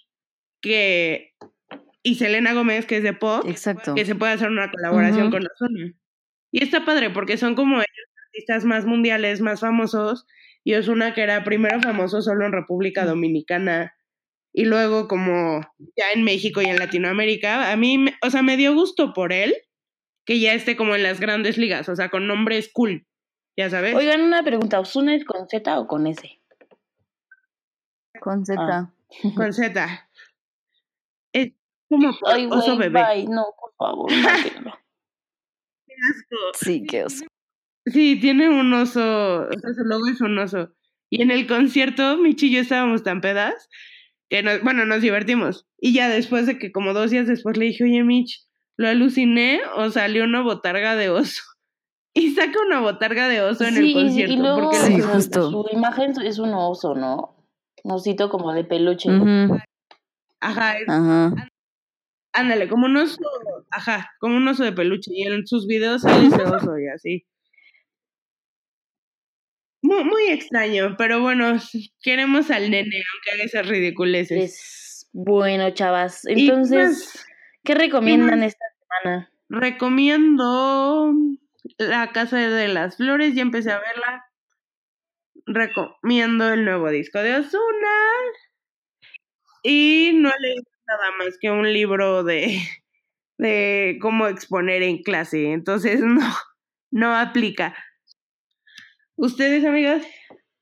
[0.61, 1.31] que
[2.03, 3.93] y Selena Gómez, que es de pop, Exacto.
[3.95, 5.93] que se puede hacer una colaboración con Ozuna.
[6.51, 10.25] Y está padre porque son como ellos artistas más mundiales, más famosos,
[10.63, 13.93] y Ozuna que era primero famoso solo en República Dominicana
[14.53, 15.61] y luego como
[15.95, 17.71] ya en México y en Latinoamérica.
[17.71, 19.55] A mí, me- o sea, me dio gusto por él
[20.25, 23.05] que ya esté como en las grandes ligas, o sea, con nombres cool,
[23.57, 23.95] ya sabes.
[23.95, 26.29] Oigan, una pregunta, ¿Osuna es con Z o con S?
[28.19, 28.61] Con Z.
[28.61, 28.91] Ah.
[29.35, 30.09] Con Z.
[31.91, 33.03] Como Ay, oso bebé.
[33.03, 34.71] bye, no, por favor, mátenlo.
[35.87, 36.37] Qué asco.
[36.65, 37.25] Sí, qué oso.
[37.85, 39.01] Sí, tiene un oso,
[39.47, 40.73] o sea, su logo es un oso.
[41.09, 43.67] Y en el concierto, Michi y yo estábamos tan pedas
[44.29, 45.67] que, nos, bueno, nos divertimos.
[45.79, 48.45] Y ya después de que como dos días después le dije, oye, Mich,
[48.77, 51.41] ¿lo aluciné o salió una botarga de oso?
[52.13, 54.33] Y saca una botarga de oso en Sí, el concierto.
[54.33, 55.49] y luego porque Sí, justo.
[55.49, 57.37] su imagen es un oso, ¿no?
[57.85, 59.09] Un osito como de peluche.
[59.09, 59.57] Ujú,
[60.41, 61.33] Ajá, es- Ajá.
[62.33, 63.19] Ándale, como un oso,
[63.69, 65.11] ajá, como un oso de peluche.
[65.13, 67.25] Y en sus videos sale ese oso y así.
[69.81, 71.59] Muy, muy extraño, pero bueno,
[72.01, 74.43] queremos al nene, aunque haga esas ridiculeces.
[74.43, 76.25] Es bueno, chavas.
[76.25, 77.25] Entonces, pues,
[77.63, 78.49] ¿qué recomiendan más?
[78.49, 79.31] esta semana?
[79.51, 81.13] recomiendo
[81.77, 84.25] La Casa de las Flores, ya empecé a verla.
[85.45, 87.59] Recomiendo el nuevo disco de Ozuna.
[89.63, 92.59] Y no leí nada más que un libro de,
[93.37, 95.51] de cómo exponer en clase.
[95.51, 96.33] Entonces no,
[96.91, 97.75] no aplica.
[99.15, 100.05] ¿Ustedes, amigas?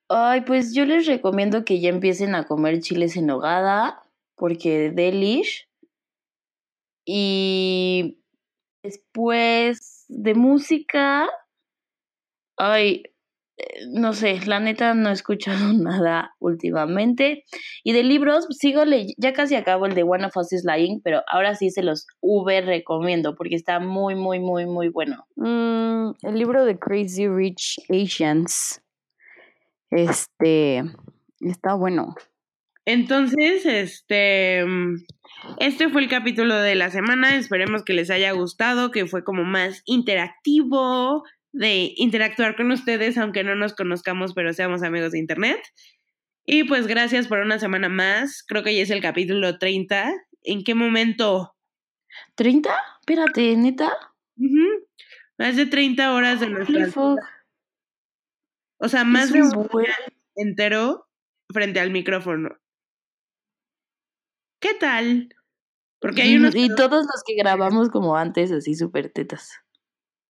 [0.10, 4.02] Ay, pues yo les recomiendo que ya empiecen a comer chiles en nogada,
[4.36, 5.70] porque delish.
[7.06, 8.20] Y
[8.84, 11.30] después de música,
[12.58, 13.04] ay,
[13.92, 17.46] no sé, la neta no he escuchado nada últimamente.
[17.84, 21.02] Y de libros, sigo leyendo, ya casi acabo el de One of Us is Lying,
[21.02, 25.26] pero ahora sí se los V recomiendo, porque está muy, muy, muy, muy bueno.
[25.36, 28.82] Mm, el libro de Crazy Rich Asians.
[29.92, 30.84] Este.
[31.42, 32.16] Está bueno.
[32.86, 34.96] Entonces, este, mm,
[35.60, 37.36] este fue el capítulo de la semana.
[37.36, 43.44] Esperemos que les haya gustado, que fue como más interactivo, de interactuar con ustedes, aunque
[43.44, 45.60] no nos conozcamos, pero seamos amigos de internet.
[46.46, 48.44] Y pues gracias por una semana más.
[48.48, 50.12] Creo que ya es el capítulo 30.
[50.44, 51.56] ¿En qué momento?
[52.38, 52.70] ¿30?
[53.02, 53.92] Espérate, neta.
[54.38, 54.88] Ujú.
[55.38, 57.20] Más de 30 horas de nuestra Holy fuck.
[58.80, 59.86] O sea, más de un buen-
[60.36, 61.08] entero
[61.52, 62.58] frente al micrófono.
[64.62, 65.30] ¿Qué tal?
[66.00, 66.56] Porque hay unos...
[66.56, 69.52] Y todos los que grabamos como antes, así súper tetas.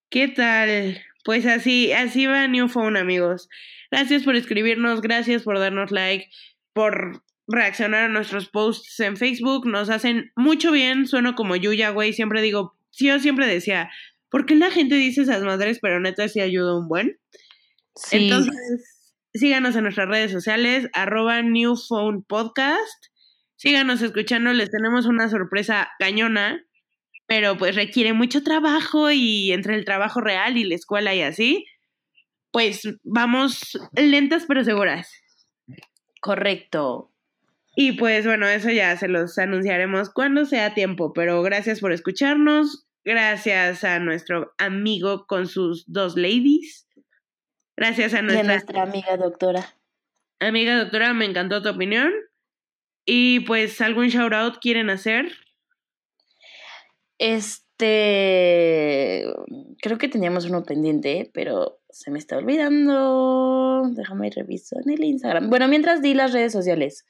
[0.09, 0.99] ¿Qué tal?
[1.23, 3.47] Pues así, así va New Phone, amigos.
[3.91, 6.29] Gracias por escribirnos, gracias por darnos like,
[6.73, 9.67] por reaccionar a nuestros posts en Facebook.
[9.67, 11.05] Nos hacen mucho bien.
[11.05, 12.13] Sueno como Yuya, güey.
[12.13, 13.91] Siempre digo, sí, yo siempre decía,
[14.31, 15.77] ¿por qué la gente dice esas madres?
[15.79, 17.19] Pero neta sí ayuda un buen.
[17.95, 18.17] Sí.
[18.23, 18.55] Entonces,
[19.35, 23.05] síganos en nuestras redes sociales, arroba New Phone Podcast.
[23.57, 26.63] Síganos escuchando, les tenemos una sorpresa cañona,
[27.29, 31.67] pero pues requiere mucho trabajo y entre el trabajo real y la escuela y así,
[32.51, 35.13] pues vamos lentas pero seguras.
[36.21, 37.11] Correcto.
[37.75, 42.87] Y pues bueno, eso ya se los anunciaremos cuando sea tiempo, pero gracias por escucharnos,
[43.05, 46.87] gracias a nuestro amigo con sus dos ladies,
[47.77, 49.75] gracias a Y a nuestra nuestra amiga doctora.
[50.39, 52.11] Amiga doctora, me encantó tu opinión.
[53.05, 55.31] Y pues, ¿algún shout out quieren hacer?
[57.19, 57.85] Este.
[59.81, 63.83] Creo que teníamos uno pendiente, pero se me está olvidando.
[63.91, 65.49] Déjame revisar en el Instagram.
[65.49, 67.05] Bueno, mientras di las redes sociales.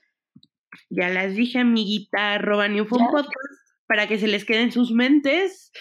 [0.89, 2.67] Ya las dije, amiguita, arroba.
[2.87, 3.29] Podcast.
[3.87, 5.71] para que se les quede en sus mentes.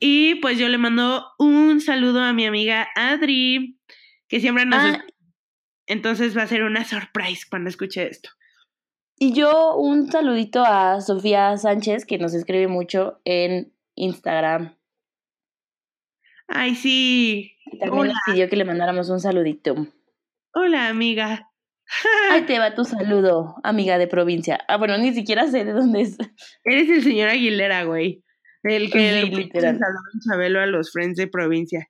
[0.00, 3.78] Y pues yo le mando un saludo a mi amiga Adri,
[4.28, 4.82] que siempre nos...
[4.82, 5.04] Ah.
[5.86, 8.30] Entonces va a ser una surprise cuando escuche esto.
[9.22, 14.74] Y yo un saludito a Sofía Sánchez, que nos escribe mucho en Instagram.
[16.48, 17.52] Ay, sí.
[17.66, 19.86] Y también Hola, nos pidió que le mandáramos un saludito.
[20.54, 21.48] hola amiga.
[22.32, 24.58] Ahí te va tu saludo, amiga de provincia.
[24.66, 26.18] Ah, bueno, ni siquiera sé de dónde es.
[26.64, 28.24] Eres el señor Aguilera, güey.
[28.64, 29.78] El que Sí, le en
[30.28, 31.88] Chabelo a los friends de provincia.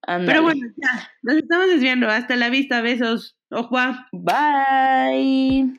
[0.00, 0.32] Ándale.
[0.32, 2.08] Pero bueno, ya, nos estamos desviando.
[2.08, 3.36] Hasta la vista, besos.
[3.50, 4.08] Ojua.
[4.12, 5.78] Bye.